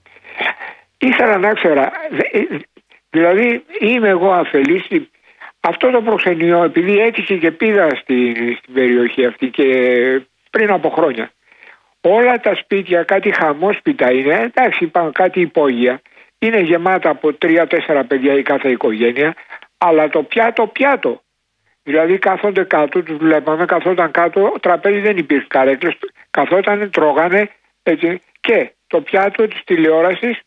Ήθελα 0.98 1.38
να 1.38 1.52
ξέρω, 1.52 1.80
ε, 1.80 2.40
δηλαδή 3.10 3.64
είμαι 3.80 4.08
εγώ 4.08 4.30
αφελής 4.30 4.86
αυτό 5.60 5.90
το 5.90 6.02
προξενείο 6.02 6.64
επειδή 6.64 6.98
έτυχε 6.98 7.36
και 7.36 7.50
πήγα 7.50 7.88
στην, 8.00 8.56
στην 8.58 8.74
περιοχή 8.74 9.26
αυτή 9.26 9.46
και 9.46 9.66
πριν 10.50 10.70
από 10.70 10.88
χρόνια 10.90 11.30
όλα 12.00 12.40
τα 12.40 12.54
σπίτια 12.54 13.02
κάτι 13.02 13.34
χαμόσπιτα 13.34 14.12
είναι 14.12 14.34
εντάξει 14.34 14.84
υπάρχουν 14.84 15.12
κάτι 15.12 15.40
υπόγεια 15.40 16.00
είναι 16.38 16.60
γεμάτα 16.60 17.10
από 17.10 17.32
τρία-τέσσερα 17.32 18.04
παιδιά 18.04 18.34
η 18.34 18.42
κάθε 18.42 18.68
οικογένεια 18.68 19.34
αλλά 19.86 20.08
το 20.08 20.22
πιάτο 20.22 20.66
πιάτο. 20.66 21.22
Δηλαδή 21.82 22.18
κάθονται 22.18 22.64
κάτω, 22.64 23.02
τους 23.02 23.16
βλέπαμε, 23.16 23.64
καθόταν 23.64 24.10
κάτω, 24.10 24.54
τραπέζι 24.60 25.00
δεν 25.00 25.16
υπήρχε 25.16 25.46
καρέκλες, 25.48 25.98
καθόταν, 26.30 26.90
τρώγανε 26.90 27.50
έτσι. 27.82 28.20
Και 28.40 28.70
το 28.86 29.00
πιάτο 29.00 29.48
της 29.48 29.64
τηλεόρασης, 29.64 30.40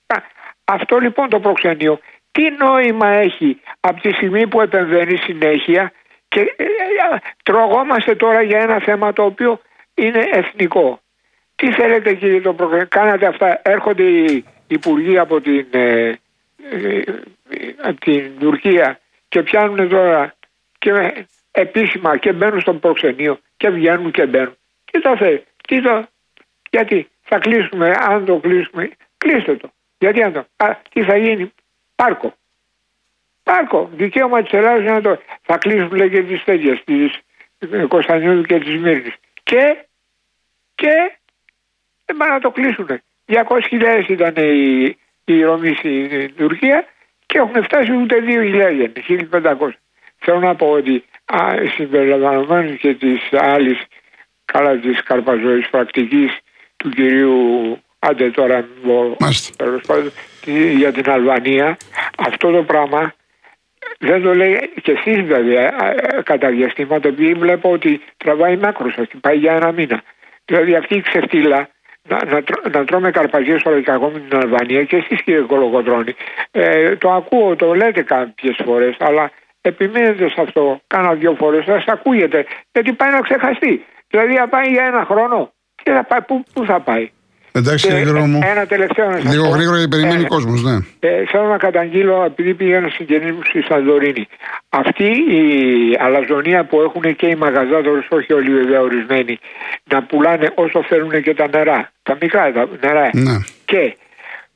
αυτό 0.63 0.97
λοιπόν 0.97 1.29
το 1.29 1.39
προξενείο, 1.39 1.99
τι 2.31 2.49
νόημα 2.49 3.07
έχει 3.07 3.61
από 3.79 4.01
τη 4.01 4.11
στιγμή 4.11 4.47
που 4.47 4.61
επεμβαίνει 4.61 5.17
συνέχεια 5.17 5.91
και 6.27 6.39
ε, 6.39 6.63
ε, 6.63 7.17
τρογόμαστε 7.43 8.15
τώρα 8.15 8.41
για 8.41 8.59
ένα 8.59 8.79
θέμα 8.79 9.13
το 9.13 9.23
οποίο 9.23 9.61
είναι 9.93 10.29
εθνικό. 10.31 10.99
Τι 11.55 11.71
θέλετε 11.71 12.13
κύριε 12.13 12.41
το 12.41 12.53
προξενείο, 12.53 12.87
κάνατε 12.89 13.25
αυτά, 13.25 13.61
έρχονται 13.63 14.03
οι 14.03 14.45
υπουργοί 14.67 15.17
από 15.17 15.41
την, 15.41 15.67
ε, 15.71 16.11
από 17.81 17.99
την 17.99 18.31
Τουρκία 18.39 18.99
και 19.29 19.43
πιάνουν 19.43 19.89
τώρα 19.89 20.33
και 20.77 21.25
επίσημα 21.51 22.17
και 22.17 22.33
μπαίνουν 22.33 22.61
στο 22.61 22.73
προξενείο 22.73 23.39
και 23.57 23.69
βγαίνουν 23.69 24.11
και 24.11 24.25
μπαίνουν. 24.25 24.57
Τι 24.91 25.01
το 25.01 25.17
θέλει, 25.17 25.43
τι 25.67 25.81
το, 25.81 26.07
γιατί 26.69 27.09
θα 27.21 27.37
κλείσουμε, 27.37 27.95
αν 27.99 28.25
το 28.25 28.39
κλείσουμε, 28.39 28.91
κλείστε 29.17 29.55
το. 29.55 29.71
Γιατί 29.97 30.23
αν 30.23 30.33
το, 30.33 30.45
α, 30.55 30.77
τι 30.89 31.03
θα 31.03 31.17
γίνει, 31.17 31.53
πάρκο. 31.95 32.33
Πάρκο, 33.43 33.89
δικαίωμα 33.93 34.41
της 34.41 34.51
Ελλάδα 34.51 34.93
να 34.93 35.01
το. 35.01 35.21
Θα 35.41 35.57
κλείσουν 35.57 35.91
λέει 35.95 36.09
και 36.09 36.23
τις 36.23 36.43
τέτοιε, 36.43 36.81
της 36.85 37.21
Κωνσταντινίδου 37.87 38.41
και 38.41 38.59
της 38.59 38.75
Μύρνης. 38.79 39.15
Και, 39.43 39.85
και 40.75 41.17
δεν 42.05 42.17
πάνε 42.17 42.33
να 42.33 42.39
το 42.39 42.51
κλείσουν. 42.51 43.01
200.000 43.25 44.09
ήταν 44.09 44.33
η, 44.35 44.97
η 45.25 45.43
Ρωμή 45.43 45.75
στην 45.75 46.35
Τουρκία 46.35 46.87
και 47.37 47.43
έχουν 47.43 47.63
φτάσει 47.63 47.91
ούτε 47.91 48.15
2.000, 48.27 48.89
1.500. 49.31 49.69
Θέλω 50.17 50.39
να 50.39 50.55
πω 50.55 50.67
ότι 50.71 51.03
συμπεριλαμβανομένης 51.75 52.79
και 52.79 52.93
της 52.93 53.21
άλλης 53.31 53.85
καλά 54.45 54.77
της 54.77 55.03
καρπαζοή 55.03 55.65
πρακτικής 55.71 56.37
του 56.77 56.89
κυρίου 56.89 57.77
άντε 57.99 58.31
τώρα 58.31 58.67
τέλος 59.55 59.81
πάντων 59.87 60.11
για 60.77 60.91
την 60.91 61.09
Αλβανία 61.09 61.77
αυτό 62.17 62.51
το 62.51 62.63
πράγμα 62.63 63.13
δεν 63.99 64.21
το 64.21 64.33
λέει 64.35 64.71
και 64.81 64.91
εσείς 64.91 65.21
βέβαια 65.21 65.71
κατά 66.23 66.49
διαστήματα 66.49 67.07
επειδή 67.07 67.33
βλέπω 67.33 67.71
ότι 67.71 68.01
τραβάει 68.17 68.57
μάκρος 68.57 68.93
σα 68.93 69.19
πάει 69.19 69.37
για 69.37 69.53
ένα 69.53 69.71
μήνα 69.71 70.03
δηλαδή 70.45 70.75
αυτή 70.75 70.95
η 70.95 71.01
ξεφτύλα 71.01 71.69
να, 72.07 72.25
να, 72.25 72.43
να 72.71 72.85
τρώμε 72.85 73.11
καρπαζίες 73.11 73.59
στο 73.59 73.69
λαϊκό 73.69 74.09
με 74.09 74.19
την 74.19 74.37
Αλβανία 74.37 74.83
και 74.83 74.95
εσείς 74.95 75.21
κύριε 75.23 75.41
Κολοκοτρώνη 75.41 76.15
ε, 76.51 76.95
το 76.95 77.11
ακούω, 77.11 77.55
το 77.55 77.73
λέτε 77.73 78.01
κάποιες 78.01 78.59
φορές 78.65 78.95
αλλά 78.99 79.31
επιμένετε 79.61 80.29
σε 80.29 80.41
αυτό 80.41 80.79
κάνα 80.87 81.13
δυο 81.13 81.33
φορές 81.33 81.65
θα 81.65 81.73
σας 81.73 81.85
ακούγεται. 81.87 82.45
Γιατί 82.71 82.93
πάει 82.93 83.11
να 83.11 83.19
ξεχαστεί. 83.19 83.85
Δηλαδή 84.07 84.35
θα 84.35 84.47
πάει 84.47 84.67
για 84.69 84.85
ένα 84.85 85.05
χρόνο 85.05 85.51
και 85.83 85.91
θα 85.91 86.03
πάει, 86.03 86.21
πού, 86.21 86.43
πού 86.53 86.65
θα 86.65 86.79
πάει; 86.79 87.11
Εντάξει, 87.51 87.87
και, 87.87 87.93
Γιώργο 87.93 88.25
μου. 88.25 88.39
Ένα 88.43 88.65
τελευταίο 88.65 89.09
να 89.09 89.17
Λίγο 89.17 89.47
γρήγορα 89.47 89.77
γιατί 89.77 89.89
περιμένει 89.95 90.23
ο 90.23 90.27
κόσμος, 90.27 90.63
ναι. 90.63 90.75
Ε, 90.99 91.25
θέλω 91.25 91.47
να 91.47 91.57
καταγγείλω, 91.57 92.23
επειδή 92.23 92.53
πήγαινα 92.53 92.89
συγγενή 92.89 93.31
μου 93.31 93.39
στη 93.43 93.61
Σαντορίνη. 93.61 94.27
Αυτή 94.69 95.05
η 95.05 95.43
αλαζονία 95.99 96.65
που 96.65 96.81
έχουν 96.81 97.15
και 97.15 97.27
οι 97.27 97.35
μαγαζάτορες, 97.35 98.05
όχι 98.09 98.33
όλοι 98.33 98.53
βέβαια 98.53 98.81
ορισμένοι, 98.81 99.39
να 99.83 100.03
πουλάνε 100.03 100.51
όσο 100.55 100.83
θέλουν 100.83 101.21
και 101.21 101.33
τα 101.33 101.47
νερά. 101.47 101.91
Τα 102.03 102.17
μικρά 102.21 102.51
τα 102.51 102.67
νερά. 102.81 103.09
Ναι. 103.13 103.37
Και 103.65 103.95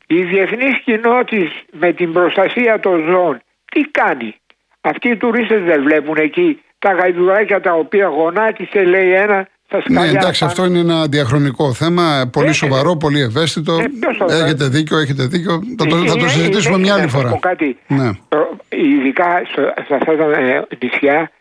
η 0.08 0.22
διεθνής 0.24 0.80
κοινότητα 0.84 1.52
με 1.72 1.94
την 1.94 2.14
προστασία 2.14 2.80
των 2.80 3.06
ζώων, 3.10 3.42
τι 3.72 3.82
κάνει; 3.82 4.36
Αυτοί 4.82 5.10
οι 5.10 5.16
τουρίστες 5.16 5.64
δεν 5.64 5.84
βλέπουν 5.84 6.16
εκεί 6.18 6.62
τα 6.80 6.92
γαϊδουράκια 6.92 7.62
τα 7.62 7.74
οποία 7.74 8.08
γονάτισε, 8.08 8.84
λέει 8.84 9.12
ένα, 9.12 9.48
ναι, 9.90 10.08
εντάξει, 10.08 10.46
αυτό 10.46 10.66
είναι 10.66 10.80
ένα 10.80 11.06
διαχρονικό 11.06 11.74
θέμα, 11.74 12.30
πολύ 12.32 12.50
ε, 12.50 12.54
σοβαρό, 12.54 12.98
πολύ 12.98 13.22
ευαίσθητο. 13.22 13.80
Ε, 14.30 14.44
έχετε 14.44 14.68
δίκιο, 14.68 14.98
έχετε 14.98 15.26
δίκιο. 15.26 15.62
Θα 15.78 15.86
το, 15.86 15.96
θα 15.96 16.16
το 16.16 16.28
συζητήσουμε 16.28 16.78
μια 16.78 16.94
άλλη 16.94 17.08
φορά. 17.08 17.38
Κάτι, 17.40 17.78
ναι. 17.88 18.10
Ειδικά 18.70 19.42
σε 19.88 19.94
αυτά 19.96 20.16
τα 20.16 20.24
ε, 20.24 20.68
νησιά, 20.84 21.32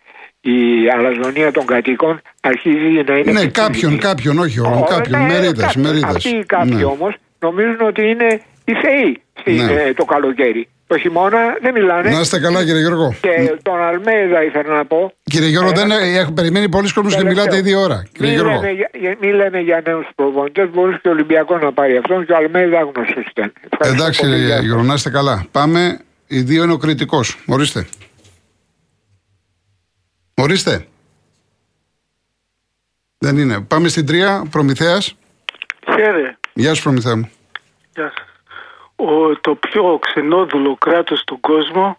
η 0.40 0.88
αλαζονία 0.96 1.52
των 1.52 1.66
κατοίκων 1.66 2.20
αρχίζει 2.40 3.02
να 3.06 3.16
είναι. 3.16 3.32
Ναι, 3.32 3.46
κάποιον, 3.46 3.98
κάποιον, 3.98 4.38
όχι 4.38 4.60
όλων, 4.60 4.84
κάποιον. 4.84 5.20
Μερίδες, 5.20 5.76
μερίδες. 5.76 6.14
Αυτοί 6.14 6.28
οι 6.28 6.44
κάποιοι 6.44 6.74
ναι. 6.76 6.84
όμως 6.84 7.14
νομίζουν 7.38 7.80
ότι 7.80 8.02
είναι 8.02 8.40
οι 8.64 8.72
θεοί 8.72 9.22
ναι. 9.44 9.94
το 9.94 10.04
καλοκαίρι. 10.04 10.68
Το 10.90 10.98
χειμώνα 10.98 11.56
δεν 11.60 11.72
μιλάνε. 11.72 12.10
Να 12.10 12.20
είστε 12.20 12.40
καλά, 12.40 12.64
κύριε 12.64 12.80
Γιώργο. 12.80 13.14
Και 13.20 13.58
τον 13.62 13.82
Αλμέδα 13.82 14.44
ήθελα 14.44 14.74
να 14.74 14.84
πω. 14.84 15.12
Κύριε 15.22 15.48
Γιώργο, 15.48 15.70
δεν 15.70 15.90
έχει 15.90 16.32
περιμένει 16.32 16.68
πολλοί 16.68 16.92
κόσμοι 16.92 17.14
και 17.14 17.24
μιλάτε 17.24 17.56
ήδη 17.56 17.74
ώρα. 17.74 18.06
Κύριε 18.12 18.42
μην, 18.42 18.44
Λέμε, 18.44 19.16
μην 19.20 19.34
λέμε 19.34 19.58
για 19.58 19.82
νέους 19.86 20.06
προπονητές. 20.14 20.70
Μπορείς 20.70 21.00
και 21.00 21.08
ο 21.08 21.10
Ολυμπιακός 21.10 21.62
να 21.62 21.72
πάρει 21.72 21.96
αυτόν 21.96 22.26
και 22.26 22.32
ο 22.32 22.36
Αλμέδα 22.36 22.80
γνωστό 22.80 23.20
ήταν. 23.30 23.52
Εντάξει, 23.78 24.20
κύριε 24.20 24.60
Γιώργο, 24.60 24.82
να 24.82 24.94
είστε 24.94 25.10
καλά. 25.10 25.46
Πάμε. 25.50 25.98
Οι 26.26 26.40
δύο 26.40 26.62
είναι 26.62 26.72
ο 26.72 26.76
κριτικός. 26.76 27.38
Ορίστε. 27.46 27.86
Ορίστε. 30.34 30.86
Δεν 33.18 33.38
είναι. 33.38 33.60
Πάμε 33.60 33.88
στην 33.88 34.06
τρία. 34.06 34.46
Προμηθέας. 34.50 35.16
Χαίρε. 35.94 36.36
Γεια 36.52 36.74
σου, 36.74 36.82
Προμηθέα 36.82 37.16
μου. 37.16 37.30
Γεια 37.94 38.12
σας 38.16 38.29
ο, 39.06 39.36
το 39.40 39.54
πιο 39.54 39.98
ξενόδουλο 39.98 40.76
κράτος 40.76 41.20
στον 41.20 41.40
κόσμο 41.40 41.98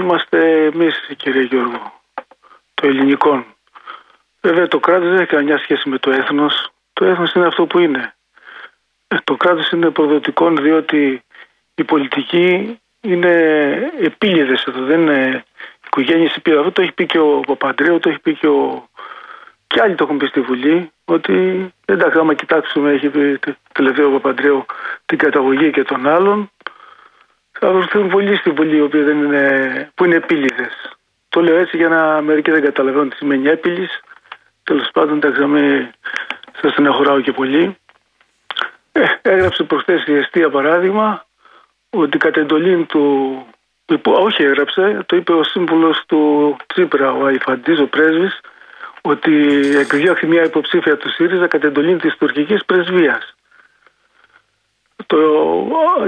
είμαστε 0.00 0.64
εμείς 0.64 1.08
κύριε 1.16 1.42
Γιώργο, 1.42 2.00
το 2.74 2.86
ελληνικό. 2.86 3.44
Βέβαια 4.40 4.68
το 4.68 4.78
κράτος 4.78 5.08
δεν 5.08 5.18
έχει 5.18 5.26
καμιά 5.26 5.58
σχέση 5.58 5.88
με 5.88 5.98
το 5.98 6.10
έθνος, 6.10 6.70
το 6.92 7.04
έθνος 7.04 7.32
είναι 7.32 7.46
αυτό 7.46 7.66
που 7.66 7.78
είναι. 7.78 8.14
Ε, 9.08 9.16
το 9.24 9.36
κράτος 9.36 9.70
είναι 9.70 9.90
προδοτικό 9.90 10.50
διότι 10.50 11.22
η 11.74 11.84
πολιτική 11.84 12.78
είναι 13.00 13.32
επίλυδες 14.00 14.64
εδώ, 14.64 14.84
δεν 14.84 15.00
είναι 15.00 15.44
οικογένειες 15.86 16.34
επίλυδες. 16.34 16.64
Αυτό 16.64 16.72
το 16.72 16.82
έχει 16.82 16.92
πει 16.92 17.06
και 17.06 17.18
ο 17.18 17.40
Παπαντρέου, 17.40 17.98
το 17.98 18.08
έχει 18.08 18.18
πει 18.18 18.34
και 18.34 18.46
ο 18.46 18.88
και 19.68 19.80
άλλοι 19.80 19.94
το 19.94 20.04
έχουν 20.04 20.16
πει 20.16 20.26
στη 20.26 20.40
Βουλή 20.40 20.92
ότι 21.04 21.68
εντάξει, 21.84 22.18
άμα 22.18 22.34
κοιτάξουμε, 22.34 22.90
έχει 22.90 23.08
πει 23.08 23.38
τελευταίο 23.72 24.10
Παπαντρέου 24.10 24.64
την 25.06 25.18
καταγωγή 25.18 25.70
και 25.70 25.84
των 25.84 26.06
άλλων, 26.06 26.50
θα 27.52 27.72
βρεθούν 27.72 28.08
πολλοί 28.08 28.36
στη 28.36 28.50
Βουλή 28.50 28.76
οι 28.76 28.80
οποίοι 28.80 29.02
δεν 29.02 29.24
είναι, 29.24 29.90
που 29.94 30.04
είναι 30.04 30.14
επίλυδες. 30.14 30.96
Το 31.28 31.40
λέω 31.40 31.56
έτσι 31.56 31.76
για 31.76 31.88
να 31.88 32.22
μερικοί 32.22 32.50
δεν 32.50 32.64
καταλαβαίνουν 32.64 33.08
τι 33.08 33.16
σημαίνει 33.16 33.48
έπιλη. 33.48 33.88
Τέλος 34.62 34.90
πάντων, 34.92 35.16
εντάξει, 35.16 35.44
με 35.44 35.90
σας 36.60 36.72
στεναχωράω 36.72 37.20
και 37.20 37.32
πολύ. 37.32 37.76
Ε, 38.92 39.04
έγραψε 39.22 39.62
προχθές 39.62 40.06
η 40.06 40.14
Εστία 40.14 40.50
παράδειγμα 40.50 41.24
ότι 41.90 42.18
κατ' 42.18 42.36
εντολή 42.36 42.84
του. 42.84 43.46
Όχι, 44.02 44.42
έγραψε, 44.42 45.02
το 45.06 45.16
είπε 45.16 45.32
ο 45.32 45.42
σύμβουλος 45.42 46.02
του 46.06 46.56
Τσίπρα, 46.66 47.12
ο 47.12 47.24
Αϊφαντής, 47.24 47.80
ο 47.80 47.86
πρέσβης, 47.86 48.40
ότι 49.10 49.32
εκδιώχθη 49.78 50.26
μια 50.26 50.44
υποψήφια 50.44 50.96
του 50.96 51.10
ΣΥΡΙΖΑ 51.10 51.46
κατ' 51.46 51.64
εντολή 51.64 51.96
της 51.96 52.16
τουρκικής 52.16 52.64
πρεσβείας. 52.64 53.34
Το, 55.06 55.18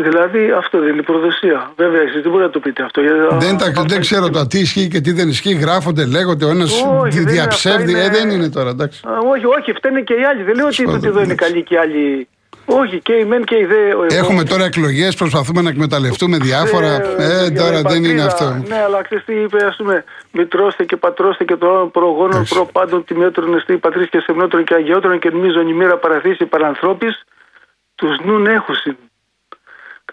δηλαδή 0.02 0.50
αυτό 0.50 0.78
δεν 0.78 0.88
είναι 0.88 1.02
προδοσία. 1.02 1.72
Βέβαια, 1.76 2.00
εσείς 2.00 2.22
δεν 2.22 2.30
μπορείτε 2.30 2.46
να 2.46 2.50
το 2.50 2.60
πείτε 2.60 2.82
αυτό. 2.82 3.02
Δεν, 3.38 3.58
τα, 3.58 3.84
δεν 3.86 4.00
ξέρω 4.00 4.30
το 4.30 4.46
τι 4.46 4.58
ισχύει 4.58 4.88
και 4.88 5.00
τι 5.00 5.12
δεν 5.12 5.28
ισχύει. 5.28 5.54
Γράφονται, 5.54 6.06
λέγονται, 6.06 6.44
ο 6.44 6.48
ένας 6.48 6.84
διαψεύδει. 7.08 7.90
Είναι... 7.90 8.04
Ε, 8.04 8.08
δεν 8.08 8.30
είναι 8.30 8.48
τώρα, 8.50 8.70
εντάξει. 8.70 9.00
όχι, 9.32 9.44
όχι, 9.44 9.72
φταίνε 9.72 10.00
και 10.00 10.14
οι 10.14 10.24
άλλοι. 10.24 10.42
Δεν 10.42 10.54
λέω 10.54 10.66
ότι 10.66 11.06
εδώ 11.08 11.22
είναι 11.22 11.34
καλοί 11.34 11.62
και 11.62 11.74
οι 11.74 11.78
άλλοι. 11.78 12.28
Όχι, 12.64 13.00
και 13.00 13.12
η 13.12 13.24
μεν 13.24 13.44
και 13.44 13.56
η 13.56 13.64
δε. 13.64 14.16
Έχουμε 14.16 14.44
τώρα 14.44 14.64
εκλογές, 14.64 15.14
προσπαθούμε 15.14 15.62
να 15.62 15.68
εκμεταλλευτούμε 15.68 16.36
διάφορα. 16.36 16.92
Ε, 17.18 17.44
ε 17.44 17.50
τώρα 17.50 17.82
δεν 17.82 18.04
είναι 18.04 18.22
αυτό. 18.22 18.44
Ναι, 18.68 18.82
αλλά 18.86 19.02
ξέρει 19.02 19.22
τι 19.22 19.34
είπε, 19.34 19.64
ας 19.64 19.76
πούμε, 19.76 20.04
μητρώστε 20.32 20.84
και 20.84 20.96
πατρώστε 20.96 21.44
και 21.44 21.56
των 21.56 21.90
προγόνων 21.90 22.44
προ 22.48 22.68
πάντων 22.72 23.04
τιμιότερων 23.04 23.54
εστί 23.54 23.76
πατρίς 23.76 24.08
και 24.08 24.20
σεμνότερων 24.20 24.64
και 24.64 24.74
αγιότερων 24.74 25.18
και 25.18 25.30
μίζων 25.32 25.68
η 25.68 25.72
μοίρα 25.72 25.98
παραθήσει 25.98 26.46
παρανθρώπης, 26.46 27.24
τους 27.94 28.16
νουν 28.24 28.46
έχουσιν. 28.46 28.96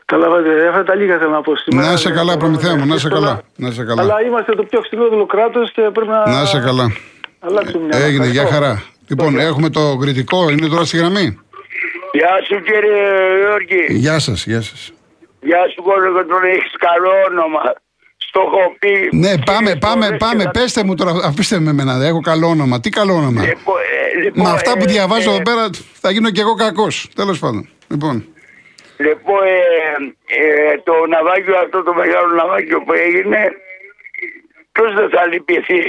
Καταλάβατε, 0.05 0.67
αυτά 0.67 0.83
τα 0.83 0.95
λίγα 0.95 1.17
θέλω 1.17 1.29
να 1.29 1.41
πω 1.41 1.55
σήμερα. 1.55 1.87
Να 1.87 1.93
είσαι 1.93 2.11
καλά, 2.11 2.37
προμηθέα 2.37 2.75
μου, 2.75 2.85
να 2.85 2.95
είσαι 2.95 3.09
καλά. 3.09 3.41
Να 3.55 3.67
είσαι 3.67 3.83
καλά. 3.83 4.01
Αλλά 4.01 4.21
είμαστε 4.21 4.55
το 4.55 4.63
πιο 4.63 4.79
ξυλόδουλο 4.81 5.25
κράτος 5.25 5.71
και 5.71 5.81
πρέπει 5.93 6.11
να. 6.11 6.29
Να 6.29 6.41
είσαι 6.41 6.59
καλά. 6.59 6.91
Έγινε, 7.89 8.27
για 8.27 8.45
χαρά. 8.45 8.83
Λοιπόν, 9.07 9.39
έχουμε 9.39 9.69
το 9.69 9.97
κριτικό, 9.97 10.49
είναι 10.49 10.67
τώρα 10.67 10.85
στη 10.85 10.97
γραμμή. 10.97 11.39
Γεια 12.11 12.41
σου 12.47 12.61
κύριε 12.61 13.37
Γιώργη. 13.39 13.85
Γεια 13.89 14.19
σας, 14.19 14.45
γεια 14.45 14.61
σας. 14.61 14.93
Γεια 15.41 15.63
σου 15.69 15.83
και 15.83 16.23
τον 16.33 16.43
έχεις 16.43 16.75
καλό 16.77 17.11
όνομα. 17.29 17.61
Στο 18.17 18.39
έχω 18.39 18.75
πει. 18.79 19.09
Ναι, 19.11 19.33
πάμε, 19.45 19.75
πάμε, 19.75 20.17
πάμε. 20.17 20.49
Πέστε 20.53 20.83
μου 20.83 20.95
τώρα, 20.95 21.11
αφήστε 21.23 21.59
με 21.59 21.69
εμένα, 21.69 22.05
έχω 22.05 22.19
καλό 22.19 22.47
όνομα. 22.47 22.79
Τι 22.79 22.89
καλό 22.89 23.13
όνομα; 23.13 23.41
Λοιπόν, 23.41 23.75
ε, 24.15 24.19
λοιπόν, 24.23 24.43
Με 24.43 24.49
αυτά 24.49 24.71
που 24.77 24.85
ε, 24.87 24.91
διαβάζω 24.91 25.29
ε, 25.29 25.33
εδώ 25.33 25.41
πέρα 25.41 25.69
θα 26.01 26.11
γίνω 26.11 26.29
κι 26.29 26.39
εγώ 26.39 26.53
κακός. 26.53 27.09
Τέλος 27.15 27.39
πάντων. 27.39 27.69
Λοιπόν. 27.89 28.25
Λοιπόν, 28.97 29.45
το 30.83 30.93
ναυάγιο 31.07 31.57
αυτό, 31.63 31.83
το 31.83 31.93
μεγάλο 31.93 32.33
ναυάγιο 32.35 32.81
που 32.83 32.93
έγινε, 32.93 33.39
ποιος 34.71 34.93
δεν 34.93 35.09
θα 35.09 35.27
λυπηθεί; 35.27 35.83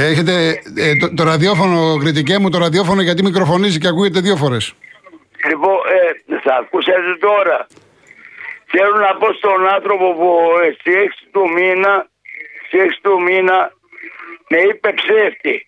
Έχετε 0.00 0.60
ε, 0.76 0.96
το, 0.96 1.14
το, 1.14 1.22
ραδιόφωνο, 1.22 1.96
κριτικέ 1.96 2.38
μου, 2.38 2.50
το 2.50 2.58
ραδιόφωνο 2.58 3.02
γιατί 3.02 3.22
μικροφωνίζει 3.22 3.78
και 3.78 3.88
ακούγεται 3.88 4.20
δύο 4.20 4.36
φορές. 4.36 4.74
Λοιπόν, 5.48 5.76
ε, 6.28 6.38
θα 6.40 6.54
ακούσετε 6.54 7.16
τώρα. 7.20 7.66
Θέλω 8.66 8.96
να 8.96 9.14
πω 9.16 9.32
στον 9.32 9.68
άνθρωπο 9.68 10.14
που 10.14 10.30
στη 10.78 10.90
6 10.94 11.28
του 11.32 11.50
μήνα, 11.52 12.08
στη 12.66 12.78
6 12.78 12.98
του 13.02 13.22
μήνα 13.22 13.72
με 14.48 14.58
είπε 14.58 14.92
ψεύτη. 14.92 15.66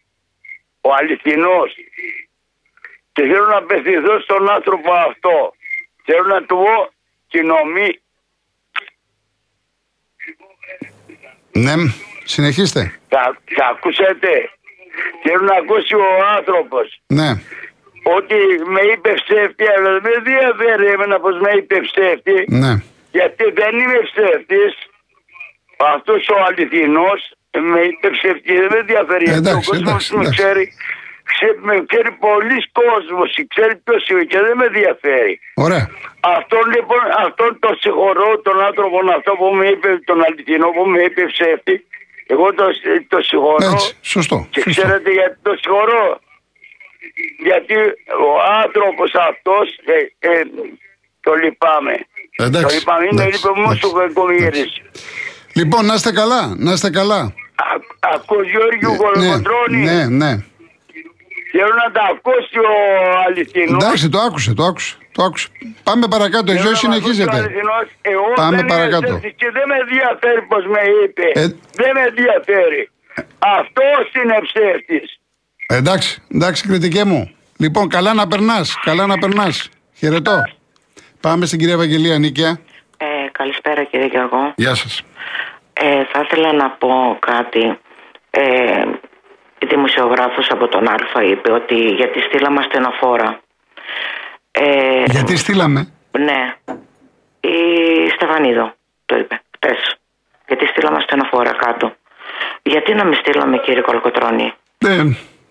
Ο 0.81 0.95
αληθινός. 0.99 1.75
Και 3.13 3.23
θέλω 3.23 3.47
να 3.47 3.57
απευθυνθώ 3.57 4.21
στον 4.21 4.51
άνθρωπο 4.51 4.93
αυτό. 4.93 5.55
Θέλω 6.05 6.27
να 6.27 6.41
του 6.45 6.57
πω 6.57 6.93
κοινωνία 7.29 7.99
Ναι, 11.53 11.75
συνεχίστε. 12.25 12.83
Θα, 13.09 13.37
θα 13.57 13.67
ακούσετε. 13.67 14.29
Θέλω 15.23 15.43
να 15.51 15.57
ακούσει 15.63 15.95
ο 15.95 16.07
άνθρωπος 16.37 16.87
Ναι. 17.07 17.31
ότι 18.17 18.39
με 18.75 18.81
είπε 18.93 19.11
ψεύτη, 19.25 19.65
αλλά 19.77 19.89
δεν 19.91 20.03
με 20.05 20.11
ενδιαφέρει 20.19 20.87
εμένα 20.95 21.21
πως 21.21 21.35
με 21.45 21.51
είπε 21.57 21.77
ψεύτη. 21.89 22.37
Ναι. 22.63 22.73
Γιατί 23.17 23.45
δεν 23.61 23.73
είμαι 23.83 24.01
ψεύτης. 24.11 24.73
Αυτός 25.95 26.29
ο 26.35 26.37
αληθινός 26.47 27.21
με 27.71 27.81
είπε 27.91 28.09
ψεύτης, 28.17 28.57
δεν 28.63 28.69
με 28.75 28.79
ενδιαφέρει. 28.85 29.25
Ε, 29.29 29.31
Γιατί 29.33 29.49
εντάξει, 29.49 29.69
ο 29.69 29.73
κόσμος 29.73 29.89
εντάξει, 29.91 30.11
με 30.17 30.23
εντάξει. 30.23 30.39
ξέρει. 30.43 30.65
Ξέ- 31.33 31.61
με 31.69 31.75
ξέρει 31.91 32.11
πολλοί 32.27 32.59
κόσμος, 32.81 33.31
ξέρει 33.55 33.75
ποιος 33.85 34.03
είμαι 34.09 34.25
και 34.31 34.39
δεν 34.47 34.55
με 34.61 34.65
ενδιαφέρει. 34.71 35.35
Ωραία. 35.67 35.85
Αυτόν 36.37 36.65
λοιπόν, 36.75 37.03
αυτόν 37.27 37.51
το 37.65 37.71
συγχωρώ, 37.83 38.29
τον 38.47 38.57
άνθρωπο 38.69 38.97
αυτό 39.19 39.31
που 39.39 39.47
μου 39.57 39.63
είπε, 39.73 39.89
τον 40.09 40.19
αληθινό 40.27 40.69
που 40.77 40.83
μου 40.91 40.99
είπε 41.07 41.23
ψεύτη. 41.35 41.75
Εγώ 42.33 42.47
το, 42.55 42.65
το 43.09 43.19
συγχωρώ. 43.29 43.71
Έτσι. 43.73 43.97
Σωστό. 44.01 44.47
Και 44.51 44.61
σωστό. 44.61 44.81
ξέρετε 44.81 45.11
γιατί 45.19 45.37
το 45.43 45.53
συγχωρώ. 45.61 46.05
Γιατί 47.49 47.75
ο 48.29 48.31
άνθρωπος 48.65 49.11
αυτός 49.29 49.67
ε, 49.95 50.29
ε, 50.29 50.43
το 51.21 51.33
λυπάμαι. 51.43 51.95
Εντάξει, 52.37 52.67
το 52.67 52.75
λυπάμαι. 52.75 53.05
Είναι 53.05 53.23
εντάξει, 53.23 53.37
λοιπόν 53.37 53.55
μου 53.57 53.71
εντάξει, 53.71 53.81
σου 53.81 53.93
κακομοίρης. 53.93 54.73
Λοιπόν, 55.55 55.87
να 55.87 55.95
είστε 55.95 56.13
καλά. 56.13 56.55
Να 56.57 56.73
είστε 56.73 56.91
καλά. 56.91 57.35
Ακούς 58.15 58.47
Γιώργιο 58.51 58.97
Κολοκοτρώνη. 58.97 59.83
ναι, 59.85 60.05
ναι. 60.09 60.33
Θέλω 61.53 61.75
να 61.85 61.91
τα 61.93 62.03
ακούσει 62.13 62.59
ο 62.59 62.73
αληθινός. 63.27 63.83
Εντάξει, 63.83 64.09
το 64.09 64.19
άκουσε, 64.19 64.55
το 64.55 64.65
άκουσε. 64.65 64.97
Το 65.13 65.23
άκουσε. 65.23 65.49
Πάμε 65.83 66.07
παρακάτω. 66.09 66.53
Η 66.53 66.57
Θέλω 66.57 66.67
ζωή 66.77 66.79
να 66.83 66.89
μ' 66.89 66.93
ακούσει 66.93 67.11
ο 67.11 67.15
συνεχίζεται. 67.15 67.37
αληθινός. 67.37 67.87
Εγώ 68.01 68.33
Πάμε 68.35 68.57
δεν 68.57 68.59
είμαι 68.67 68.75
παρακάτω. 68.75 69.07
ψεύτης 69.07 69.33
Και 69.37 69.51
δεν 69.57 69.63
με 69.69 69.75
ενδιαφέρει 69.83 70.43
πως 70.43 70.65
με 70.67 70.81
είπε. 71.05 71.27
Ε. 71.41 71.47
Δεν 71.81 71.91
με 71.95 72.01
ενδιαφέρει. 72.09 72.91
Αυτός 73.39 74.03
είναι 74.23 74.39
ψεύτης. 74.47 75.19
Εντάξει, 75.67 76.23
εντάξει, 76.35 76.67
κριτικέ 76.69 77.05
μου. 77.05 77.31
Λοιπόν, 77.59 77.89
καλά 77.89 78.15
να 78.15 78.27
περνάς. 78.27 78.77
Καλά 78.85 79.07
να 79.07 79.19
περνάς. 79.19 79.69
Χαιρετώ. 79.97 80.43
Πάμε 81.21 81.47
στην 81.47 81.59
κυρία 81.59 81.75
Ευαγγελία 81.75 82.19
Νίκαια. 82.19 82.61
Ε, 82.97 83.07
καλησπέρα 83.33 83.85
κύριε 83.85 84.07
Γιώργο. 84.07 84.53
Γεια 84.57 84.75
σας. 84.75 85.03
Ε, 85.73 86.05
θα 86.13 86.21
ήθελα 86.25 86.53
να 86.53 86.71
πω 86.71 87.19
κάτι. 87.21 87.79
Ε, 88.31 88.83
η 89.59 89.67
δημοσιογράφος 89.67 90.47
από 90.51 90.69
τον 90.69 90.89
Α 90.89 91.23
είπε 91.31 91.53
ότι 91.53 91.75
γιατί 91.75 92.21
στείλαμε 92.21 92.63
στενοφόρα. 92.69 93.41
Ε, 94.63 95.05
Γιατί 95.07 95.37
στείλαμε. 95.37 95.93
Ναι. 96.19 96.55
Η 97.41 97.59
Στεφανίδο 98.15 98.73
το 99.07 99.17
είπε 99.17 99.41
χτες. 99.55 99.97
Γιατί 100.49 100.67
στείλαμε 100.67 101.01
στενοφόρα 101.01 101.53
κάτω. 101.53 101.93
Γιατί 102.63 102.95
να 102.95 103.05
μην 103.05 103.15
στείλαμε 103.15 103.57
κύριε 103.59 103.81
Κολοκοτρώνη. 103.81 104.53
Ε, 104.79 105.03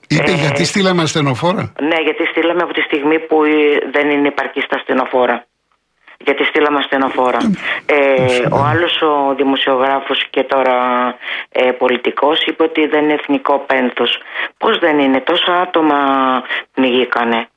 είπε 0.08 0.32
Ε. 0.32 0.36
γιατί 0.36 0.64
στείλαμε 0.66 1.02
ασθενοφόρα. 1.02 1.74
Ναι, 1.82 1.96
γιατί 2.04 2.26
στείλαμε 2.26 2.62
από 2.62 2.74
τη 2.74 2.82
στιγμή 2.82 3.20
που 3.20 3.44
ε, 3.44 3.50
δεν 3.92 4.10
είναι 4.10 4.28
υπαρκή 4.28 4.62
στα 4.62 4.78
στενοφόρα. 4.78 5.46
Γιατί 6.26 6.44
στείλαμε 6.44 6.82
στενοφόρα. 6.82 7.38
Ε, 7.86 7.96
ο 8.52 8.64
άλλος 8.72 9.02
ο 9.02 9.36
δημοσιογράφος 9.36 10.26
και 10.30 10.44
τώρα 10.44 10.78
ε, 11.52 11.72
πολιτικός 11.72 12.46
είπε 12.46 12.64
ότι 12.64 12.88
δεν 12.88 13.04
είναι 13.04 13.14
εθνικό 13.14 13.58
πένθος. 13.68 14.22
Πώς 14.58 14.80
δεν 14.80 15.00
είναι, 15.00 15.20
τόσα 15.22 15.54
άτομα 15.62 15.98
πνιγήκανε. 16.74 17.48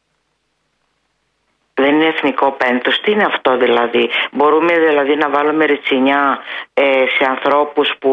Δεν 1.82 1.94
είναι 1.94 2.06
εθνικό 2.06 2.50
πένθος. 2.50 3.00
Τι 3.00 3.10
είναι 3.10 3.24
αυτό 3.24 3.56
δηλαδή; 3.56 4.10
Μπορούμε 4.32 4.78
δηλαδή 4.78 5.16
να 5.16 5.28
βάλουμε 5.28 5.64
ρετσινιά 5.64 6.38
ε, 6.74 7.04
σε 7.18 7.24
ανθρώπους 7.28 7.92
που 8.00 8.12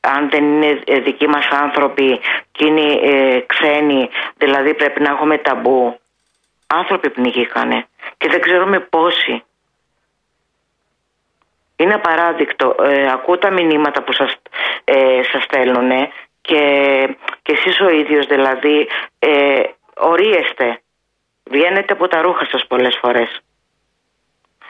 αν 0.00 0.30
δεν 0.30 0.44
είναι 0.44 0.80
ε, 0.86 0.98
δικοί 0.98 1.26
μας 1.26 1.48
άνθρωποι 1.48 2.20
και 2.52 2.66
είναι 2.66 2.92
ε, 3.02 3.40
ξένοι, 3.46 4.08
δηλαδή 4.36 4.74
πρέπει 4.74 5.00
να 5.00 5.10
έχουμε 5.10 5.38
ταμπού. 5.38 5.98
Άνθρωποι 6.66 7.10
πνιγήκανε 7.10 7.86
και 8.18 8.28
δεν 8.28 8.40
ξέρουμε 8.40 8.80
πόσοι. 8.80 9.42
Είναι 11.76 11.94
απαράδεικτο. 11.94 12.74
Ε, 12.82 13.10
ακούω 13.12 13.38
τα 13.38 13.50
μηνύματα 13.50 14.02
που 14.02 14.12
σας, 14.12 14.36
ε, 14.84 15.22
σας 15.32 15.42
στέλνουν 15.42 15.90
και, 16.40 16.62
και 17.42 17.52
εσείς 17.52 17.80
ο 17.80 17.88
ίδιος 17.88 18.26
δηλαδή 18.26 18.88
ε, 19.18 19.62
ορίεστε. 19.96 20.78
Βγαίνετε 21.54 21.92
από 21.92 22.08
τα 22.08 22.22
ρούχα 22.22 22.44
σας 22.50 22.66
πολλές 22.66 22.98
φορές. 23.00 23.40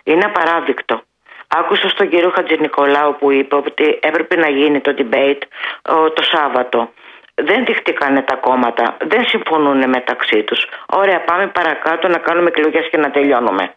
Είναι 0.04 0.24
απαράδεικτο. 0.24 1.02
Άκουσα 1.48 1.88
στον 1.88 2.08
κύριο 2.08 2.30
Χατζηνικολάου 2.34 3.16
που 3.18 3.30
είπε 3.30 3.54
ότι 3.54 3.98
έπρεπε 4.02 4.36
να 4.36 4.48
γίνει 4.48 4.80
το 4.80 4.94
debate 4.98 5.42
ο, 5.94 6.10
το 6.10 6.22
Σάββατο. 6.22 6.92
Δεν 7.34 7.64
δειχτήκανε 7.64 8.22
τα 8.22 8.36
κόμματα, 8.36 8.96
δεν 9.00 9.24
συμφωνούν 9.24 9.88
μεταξύ 9.88 10.42
τους. 10.42 10.66
Ωραία, 10.86 11.20
πάμε 11.20 11.46
παρακάτω 11.46 12.08
να 12.08 12.18
κάνουμε 12.18 12.48
εκλογές 12.48 12.88
και 12.90 12.96
να 12.96 13.10
τελειώνουμε 13.10 13.74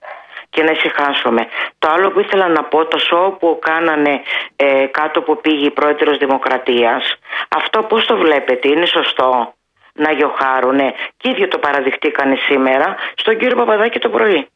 και 0.50 0.64
να 0.64 0.72
ησυχάσουμε. 0.72 1.48
Το 1.80 1.90
άλλο 1.92 2.12
που 2.12 2.20
ήθελα 2.20 2.48
να 2.48 2.64
πω, 2.64 2.86
το 2.86 2.98
σοου 2.98 3.38
που 3.40 3.60
κάνανε 3.62 4.22
ε, 4.56 4.86
κάτω 4.86 5.22
που 5.22 5.42
πήγε 5.42 5.66
η 5.66 5.72
πρόεδρος 5.72 6.18
Δημοκρατίας, 6.18 7.16
αυτό 7.48 7.84
πώς 7.84 8.06
το 8.06 8.18
βλέπετε, 8.18 8.68
είναι 8.68 8.86
σωστό; 8.86 9.57
Να 9.98 10.12
γιοχάρουνε 10.12 10.94
και 11.18 11.30
ίδιο 11.30 11.48
το 11.48 11.58
παραδειχτήκανε 11.58 12.36
σήμερα 12.48 12.96
στον 13.16 13.38
κύριο 13.38 13.56
Παπαδάκη 13.56 14.00
το 14.00 14.10
πρωί. 14.10 14.48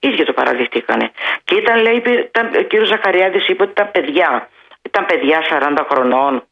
Ίδιο 0.00 0.24
το 0.24 0.32
παραδειχτήκανε. 0.32 1.10
Και 1.44 1.54
ήταν, 1.54 1.82
λέει, 1.82 2.02
ήταν, 2.28 2.46
ο 2.58 2.62
κύριος 2.62 2.88
Ζαχαριάδης 2.88 3.48
είπε 3.48 3.62
ότι 3.62 3.70
ήταν 3.70 3.90
παιδιά. 3.90 4.48
Ήταν 4.82 5.06
παιδιά 5.06 5.38
40 5.50 5.86
χρονών. 5.90 6.42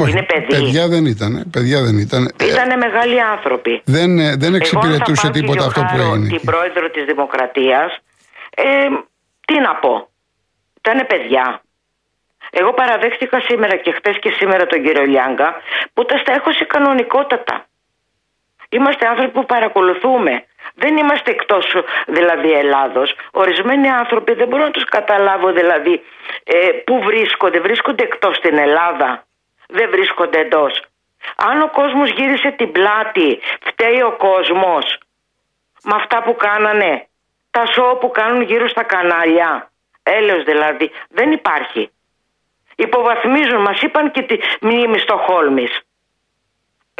Όχι, 0.00 0.10
Είναι 0.10 0.22
παιδί. 0.22 0.46
παιδιά 0.46 0.88
δεν 0.88 1.04
ήταν. 1.06 1.44
Παιδιά 1.50 1.82
δεν 1.82 1.98
ήταν. 1.98 2.30
Ε, 2.36 2.46
Ήτανε 2.46 2.76
μεγάλοι 2.76 3.20
άνθρωποι. 3.20 3.82
δεν, 3.84 4.18
ε, 4.18 4.36
δεν 4.36 4.42
Εγώ 4.42 4.46
αν 4.46 4.50
θα 4.52 4.56
εξυπηρετούσε 4.56 5.22
πάω 5.22 5.30
και 5.32 5.40
τίποτα 5.40 5.64
αυτό 5.64 5.80
που 5.80 5.86
γιοχάρω 5.94 6.14
έγινε. 6.14 6.26
την 6.26 6.36
εκεί. 6.36 6.44
πρόεδρο 6.44 6.90
της 6.90 7.04
Δημοκρατίας, 7.04 7.98
ε, 8.56 8.64
τι 9.46 9.58
να 9.60 9.74
πω. 9.74 10.08
Ήτανε 10.78 11.04
παιδιά. 11.04 11.62
Εγώ 12.50 12.72
παραδέχτηκα 12.72 13.40
σήμερα 13.40 13.76
και 13.76 13.92
χτες 13.92 14.18
και 14.18 14.30
σήμερα 14.30 14.66
τον 14.66 14.82
κύριο 14.82 15.04
Λιάγκα 15.04 15.60
που 15.94 16.04
τα 16.04 16.18
στέχωσε 16.18 16.64
κανονικότατα. 16.64 17.66
Είμαστε 18.68 19.06
άνθρωποι 19.06 19.30
που 19.30 19.44
παρακολουθούμε. 19.44 20.44
Δεν 20.74 20.96
είμαστε 20.96 21.30
εκτός 21.30 21.76
δηλαδή 22.06 22.52
Ελλάδος. 22.52 23.14
Ορισμένοι 23.30 23.88
άνθρωποι 23.88 24.32
δεν 24.32 24.48
μπορώ 24.48 24.62
να 24.62 24.70
τους 24.70 24.84
καταλάβω 24.84 25.52
δηλαδή 25.52 26.02
ε, 26.44 26.68
πού 26.84 27.02
βρίσκονται. 27.02 27.60
Βρίσκονται 27.60 28.02
εκτός 28.02 28.36
στην 28.36 28.58
Ελλάδα. 28.58 29.24
Δεν 29.68 29.90
βρίσκονται 29.90 30.38
εντός. 30.40 30.82
Αν 31.36 31.62
ο 31.62 31.68
κόσμος 31.68 32.10
γύρισε 32.10 32.50
την 32.50 32.72
πλάτη, 32.72 33.40
φταίει 33.60 34.02
ο 34.02 34.12
κόσμος 34.12 34.98
με 35.82 35.94
αυτά 35.94 36.22
που 36.22 36.36
κάνανε. 36.36 37.06
Τα 37.50 37.66
σοου 37.66 37.98
που 38.00 38.10
κάνουν 38.10 38.42
γύρω 38.42 38.68
στα 38.68 38.82
κανάλια. 38.82 39.70
Έλεος 40.02 40.44
δηλαδή. 40.44 40.90
Δεν 41.08 41.32
υπάρχει. 41.32 41.90
Υποβαθμίζουν. 42.84 43.60
Μας 43.60 43.80
είπαν 43.82 44.10
και 44.10 44.22
τη 44.22 44.36
μνήμη 44.60 44.98
στο 44.98 45.16
Χόλμης 45.16 45.82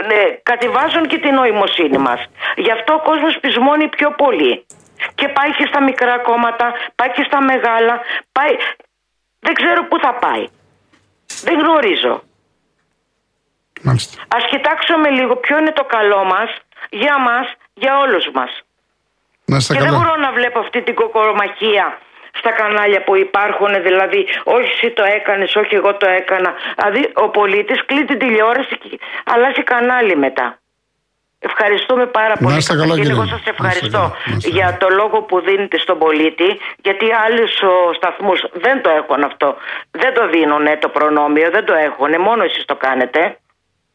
ναι, 0.06 0.38
κατεβάζουν 0.42 1.06
και 1.06 1.18
την 1.18 1.34
νοημοσύνη 1.34 1.98
μας. 1.98 2.20
Γι' 2.56 2.70
αυτό 2.70 2.94
ο 2.94 3.00
κόσμος 3.00 3.38
πεισμώνει 3.40 3.88
πιο 3.88 4.10
πολύ. 4.10 4.66
Και 5.14 5.28
πάει 5.28 5.50
και 5.54 5.66
στα 5.68 5.82
μικρά 5.82 6.18
κόμματα, 6.18 6.72
πάει 6.94 7.10
και 7.10 7.22
στα 7.22 7.42
μεγάλα, 7.42 8.00
πάει... 8.32 8.56
Δεν 9.40 9.54
ξέρω 9.54 9.84
πού 9.84 9.98
θα 9.98 10.14
πάει. 10.14 10.48
Δεν 11.42 11.58
γνωρίζω. 11.58 12.22
Μάλιστα. 13.82 14.22
Ας 14.36 14.44
κοιτάξουμε 14.44 15.08
λίγο 15.08 15.36
ποιο 15.36 15.58
είναι 15.58 15.72
το 15.72 15.84
καλό 15.84 16.24
μας, 16.24 16.56
για 16.90 17.18
μας, 17.18 17.46
για 17.74 17.98
όλους 17.98 18.30
μας. 18.34 18.62
Να 19.44 19.56
είστε 19.56 19.74
Και 19.74 19.80
δεν 19.80 19.88
καλά. 19.88 19.98
μπορώ 19.98 20.16
να 20.16 20.32
βλέπω 20.32 20.58
αυτή 20.58 20.82
την 20.82 20.94
κοκορομαχία 20.94 21.98
στα 22.38 22.50
κανάλια 22.50 23.04
που 23.04 23.16
υπάρχουν, 23.16 23.72
δηλαδή, 23.82 24.20
όχι 24.44 24.70
εσύ 24.74 24.90
το 24.90 25.04
έκανες, 25.16 25.56
όχι 25.56 25.74
εγώ 25.74 25.96
το 25.96 26.08
έκανα. 26.20 26.50
Δηλαδή, 26.76 27.12
ο 27.14 27.28
πολίτης 27.28 27.84
κλείνει 27.86 28.04
την 28.04 28.18
τηλεόραση 28.18 28.78
και 28.78 28.98
αλλάζει 29.24 29.62
κανάλι 29.62 30.16
μετά. 30.16 30.58
Ευχαριστούμε 31.40 32.06
πάρα 32.06 32.34
πολύ. 32.36 32.56
είστε 32.56 32.74
καλά, 32.74 32.84
Καταρχήν, 32.84 33.04
κύριε. 33.04 33.18
Εγώ 33.18 33.22
Να 33.22 33.28
σας 33.28 33.38
είστε 33.38 33.50
ευχαριστώ 33.50 33.98
καλά. 33.98 34.16
Να 34.26 34.36
είστε 34.36 34.50
για 34.50 34.76
το 34.80 34.88
λόγο 34.88 35.22
που 35.22 35.40
δίνετε 35.40 35.78
στον 35.78 35.98
πολίτη, 35.98 36.48
γιατί 36.82 37.06
άλλους 37.26 37.52
ο, 37.62 37.92
σταθμούς 37.98 38.40
δεν 38.52 38.82
το 38.82 38.90
έχουν 38.90 39.22
αυτό. 39.24 39.56
Δεν 39.90 40.14
το 40.14 40.28
δίνουν 40.28 40.66
το 40.80 40.88
προνόμιο, 40.88 41.50
δεν 41.50 41.64
το 41.64 41.74
έχουν, 41.74 42.20
μόνο 42.20 42.42
εσείς 42.42 42.64
το 42.64 42.76
κάνετε. 42.76 43.38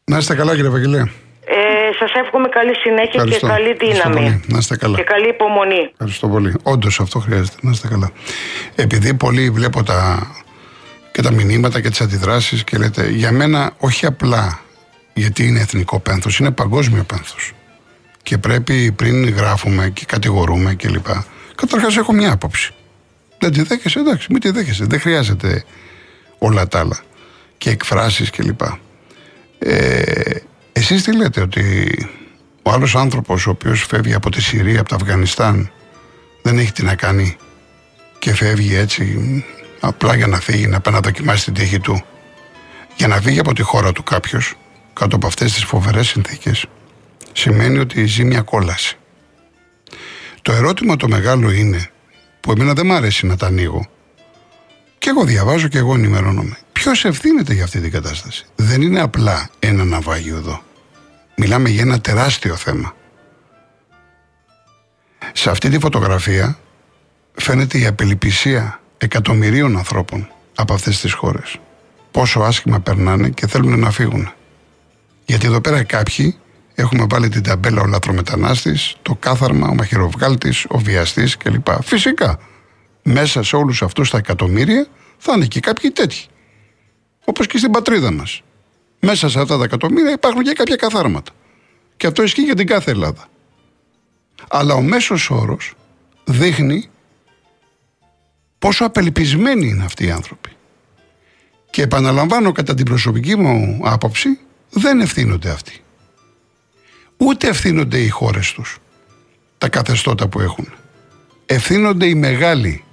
Να 0.04 0.16
είστε 0.16 0.34
καλά, 0.34 0.52
κύριε 0.54 0.68
Ευαγγελία. 0.68 1.23
Ε, 1.46 1.92
σας 1.98 2.12
εύχομαι 2.12 2.48
καλή 2.48 2.74
συνέχεια 2.74 3.10
Ευχαριστώ. 3.12 3.46
και 3.46 3.52
καλή 3.52 3.68
Ευχαριστώ 3.70 4.08
δύναμη. 4.08 4.30
πολύ. 4.30 4.44
Να 4.46 4.58
είστε 4.58 4.76
καλά. 4.76 4.96
Και 4.96 5.02
καλή 5.02 5.28
υπομονή. 5.28 5.88
Ευχαριστώ 5.92 6.28
πολύ. 6.28 6.54
Όντως 6.62 7.00
αυτό 7.00 7.18
χρειάζεται. 7.18 7.56
Να 7.60 7.70
είστε 7.70 7.88
καλά. 7.88 8.10
Επειδή 8.74 9.14
πολύ 9.14 9.50
βλέπω 9.50 9.82
τα, 9.82 10.26
και 11.12 11.22
τα 11.22 11.30
μηνύματα 11.32 11.80
και 11.80 11.88
τις 11.88 12.00
αντιδράσεις 12.00 12.64
και 12.64 12.76
λέτε, 12.78 13.08
για 13.08 13.32
μένα 13.32 13.72
όχι 13.78 14.06
απλά 14.06 14.60
γιατί 15.12 15.46
είναι 15.46 15.60
εθνικό 15.60 16.00
πένθος, 16.00 16.38
είναι 16.38 16.50
παγκόσμιο 16.50 17.02
πένθος. 17.04 17.52
Και 18.22 18.38
πρέπει 18.38 18.92
πριν 18.92 19.28
γράφουμε 19.28 19.88
και 19.88 20.04
κατηγορούμε 20.08 20.74
κλπ. 20.74 21.06
Καταρχάς 21.54 21.96
έχω 21.96 22.12
μια 22.12 22.32
άποψη. 22.32 22.74
Δεν 23.38 23.52
τη 23.52 23.62
δέχεσαι, 23.62 23.98
εντάξει, 23.98 24.26
μην 24.30 24.40
τη 24.40 24.50
δέχεσαι. 24.50 24.84
Δεν 24.84 25.00
χρειάζεται 25.00 25.64
όλα 26.38 26.68
τα 26.68 26.78
άλλα. 26.78 26.98
και 27.58 27.70
εκφράσεις 27.70 28.30
κλπ. 28.30 28.60
Ε, 29.58 30.36
εσείς 30.84 31.02
τι 31.02 31.16
λέτε 31.16 31.40
ότι 31.40 32.08
ο 32.62 32.70
άλλος 32.70 32.96
άνθρωπος 32.96 33.46
ο 33.46 33.50
οποίος 33.50 33.84
φεύγει 33.84 34.14
από 34.14 34.30
τη 34.30 34.42
Συρία, 34.42 34.80
από 34.80 34.88
το 34.88 34.94
Αφγανιστάν 34.94 35.70
δεν 36.42 36.58
έχει 36.58 36.72
τι 36.72 36.82
να 36.82 36.94
κάνει 36.94 37.36
και 38.18 38.34
φεύγει 38.34 38.74
έτσι 38.74 39.44
απλά 39.80 40.16
για 40.16 40.26
να 40.26 40.40
φύγει, 40.40 40.66
να 40.66 40.80
πάει 40.80 40.94
να 40.94 41.00
δοκιμάσει 41.00 41.44
την 41.44 41.54
τύχη 41.54 41.80
του 41.80 42.04
για 42.96 43.08
να 43.08 43.20
φύγει 43.20 43.38
από 43.38 43.54
τη 43.54 43.62
χώρα 43.62 43.92
του 43.92 44.02
κάποιος 44.02 44.54
κάτω 44.92 45.16
από 45.16 45.26
αυτές 45.26 45.52
τις 45.52 45.64
φοβερές 45.64 46.08
συνθήκες 46.08 46.66
σημαίνει 47.32 47.78
ότι 47.78 48.06
ζει 48.06 48.24
μια 48.24 48.40
κόλαση. 48.40 48.96
Το 50.42 50.52
ερώτημα 50.52 50.96
το 50.96 51.08
μεγάλο 51.08 51.50
είναι 51.50 51.90
που 52.40 52.50
εμένα 52.50 52.72
δεν 52.72 52.86
μ' 52.86 52.92
αρέσει 52.92 53.26
να 53.26 53.36
τα 53.36 53.46
ανοίγω 53.46 53.86
και 54.98 55.10
εγώ 55.10 55.24
διαβάζω 55.24 55.68
και 55.68 55.78
εγώ 55.78 55.94
ενημερώνομαι. 55.94 56.58
Ποιος 56.72 57.04
ευθύνεται 57.04 57.54
για 57.54 57.64
αυτή 57.64 57.80
την 57.80 57.90
κατάσταση; 57.90 58.46
Δεν 58.56 58.82
είναι 58.82 59.00
απλά 59.00 59.50
ένα 59.58 59.84
ναυάγιο 59.84 60.36
εδώ. 60.36 60.62
Μιλάμε 61.36 61.68
για 61.68 61.82
ένα 61.82 62.00
τεράστιο 62.00 62.56
θέμα. 62.56 62.94
Σε 65.32 65.50
αυτή 65.50 65.68
τη 65.68 65.78
φωτογραφία 65.78 66.58
φαίνεται 67.34 67.78
η 67.78 67.86
απελπισία 67.86 68.80
εκατομμυρίων 68.98 69.76
ανθρώπων 69.76 70.28
από 70.54 70.74
αυτές 70.74 71.00
τις 71.00 71.12
χώρες. 71.12 71.58
Πόσο 72.10 72.40
άσχημα 72.40 72.80
περνάνε 72.80 73.28
και 73.28 73.46
θέλουν 73.46 73.78
να 73.78 73.90
φύγουν. 73.90 74.32
Γιατί 75.24 75.46
εδώ 75.46 75.60
πέρα 75.60 75.82
κάποιοι 75.82 76.38
έχουμε 76.74 77.06
βάλει 77.08 77.28
την 77.28 77.42
ταμπέλα 77.42 77.82
ο 77.82 77.86
λαθρομετανάστης, 77.86 78.96
το 79.02 79.14
κάθαρμα, 79.14 79.68
ο 79.68 79.74
μαχαιροβγάλτης, 79.74 80.66
ο 80.68 80.78
βιαστής 80.78 81.36
κλπ. 81.36 81.66
Φυσικά, 81.82 82.38
μέσα 83.02 83.42
σε 83.42 83.56
όλους 83.56 83.82
αυτούς 83.82 84.10
τα 84.10 84.18
εκατομμύρια 84.18 84.86
θα 85.18 85.32
είναι 85.36 85.46
και 85.46 85.60
κάποιοι 85.60 85.90
τέτοιοι. 85.90 86.26
Όπως 87.24 87.46
και 87.46 87.58
στην 87.58 87.70
πατρίδα 87.70 88.12
μας. 88.12 88.42
Μέσα 89.04 89.28
σε 89.28 89.40
αυτά 89.40 89.58
τα 89.58 89.64
εκατομμύρια 89.64 90.12
υπάρχουν 90.12 90.42
και 90.42 90.52
κάποια 90.52 90.76
καθάρματα. 90.76 91.32
Και 91.96 92.06
αυτό 92.06 92.22
ισχύει 92.22 92.42
για 92.42 92.54
την 92.54 92.66
κάθε 92.66 92.90
Ελλάδα. 92.90 93.26
Αλλά 94.48 94.74
ο 94.74 94.82
μέσος 94.82 95.30
όρος 95.30 95.74
δείχνει 96.24 96.88
πόσο 98.58 98.84
απελπισμένοι 98.84 99.66
είναι 99.66 99.84
αυτοί 99.84 100.06
οι 100.06 100.10
άνθρωποι. 100.10 100.50
Και 101.70 101.82
επαναλαμβάνω 101.82 102.52
κατά 102.52 102.74
την 102.74 102.84
προσωπική 102.84 103.36
μου 103.36 103.80
άποψη, 103.82 104.38
δεν 104.70 105.00
ευθύνονται 105.00 105.50
αυτοί. 105.50 105.80
Ούτε 107.16 107.48
ευθύνονται 107.48 107.98
οι 107.98 108.08
χώρες 108.08 108.52
τους, 108.52 108.78
τα 109.58 109.68
καθεστώτα 109.68 110.28
που 110.28 110.40
έχουν. 110.40 110.68
Ευθύνονται 111.46 112.06
οι 112.06 112.14
μεγάλοι, 112.14 112.84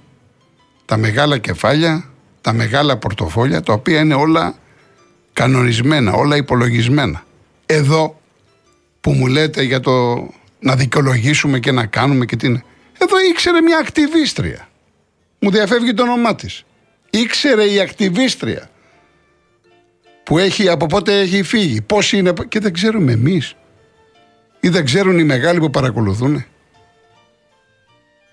τα 0.84 0.96
μεγάλα 0.96 1.38
κεφάλια, 1.38 2.10
τα 2.40 2.52
μεγάλα 2.52 2.96
πορτοφόλια, 2.96 3.62
τα 3.62 3.72
οποία 3.72 4.00
είναι 4.00 4.14
όλα 4.14 4.54
κανονισμένα, 5.32 6.12
όλα 6.12 6.36
υπολογισμένα. 6.36 7.24
Εδώ 7.66 8.20
που 9.00 9.12
μου 9.12 9.26
λέτε 9.26 9.62
για 9.62 9.80
το 9.80 10.26
να 10.60 10.76
δικαιολογήσουμε 10.76 11.58
και 11.58 11.72
να 11.72 11.86
κάνουμε 11.86 12.24
και 12.24 12.36
τι 12.36 12.46
είναι. 12.46 12.64
Εδώ 12.98 13.20
ήξερε 13.30 13.60
μια 13.60 13.78
ακτιβίστρια. 13.78 14.68
Μου 15.38 15.50
διαφεύγει 15.50 15.94
το 15.94 16.02
όνομά 16.02 16.34
της. 16.34 16.64
Ήξερε 17.10 17.64
η 17.64 17.80
ακτιβίστρια 17.80 18.70
που 20.22 20.38
έχει, 20.38 20.68
από 20.68 20.86
πότε 20.86 21.20
έχει 21.20 21.42
φύγει, 21.42 21.80
πώς 21.82 22.12
είναι 22.12 22.32
και 22.48 22.60
δεν 22.60 22.72
ξέρουμε 22.72 23.12
εμείς 23.12 23.54
ή 24.60 24.68
δεν 24.68 24.84
ξέρουν 24.84 25.18
οι 25.18 25.24
μεγάλοι 25.24 25.58
που 25.58 25.70
παρακολουθούν. 25.70 26.44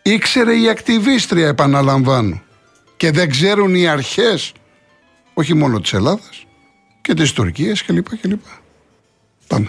Ήξερε 0.02 0.56
η 0.56 0.70
ακτιβίστρια 0.70 1.48
επαναλαμβάνω 1.48 2.42
και 2.98 3.12
δεν 3.12 3.30
ξέρουν 3.30 3.76
οι 3.76 3.88
αρχές 3.88 4.52
όχι 5.34 5.54
μόνο 5.54 5.80
της 5.80 5.94
Ελλάδας 5.94 6.46
και 7.02 7.14
της 7.14 7.34
Τουρκίας 7.34 7.84
κλπ. 7.84 8.18
κλπ. 8.18 8.42
Πάμε. 9.48 9.68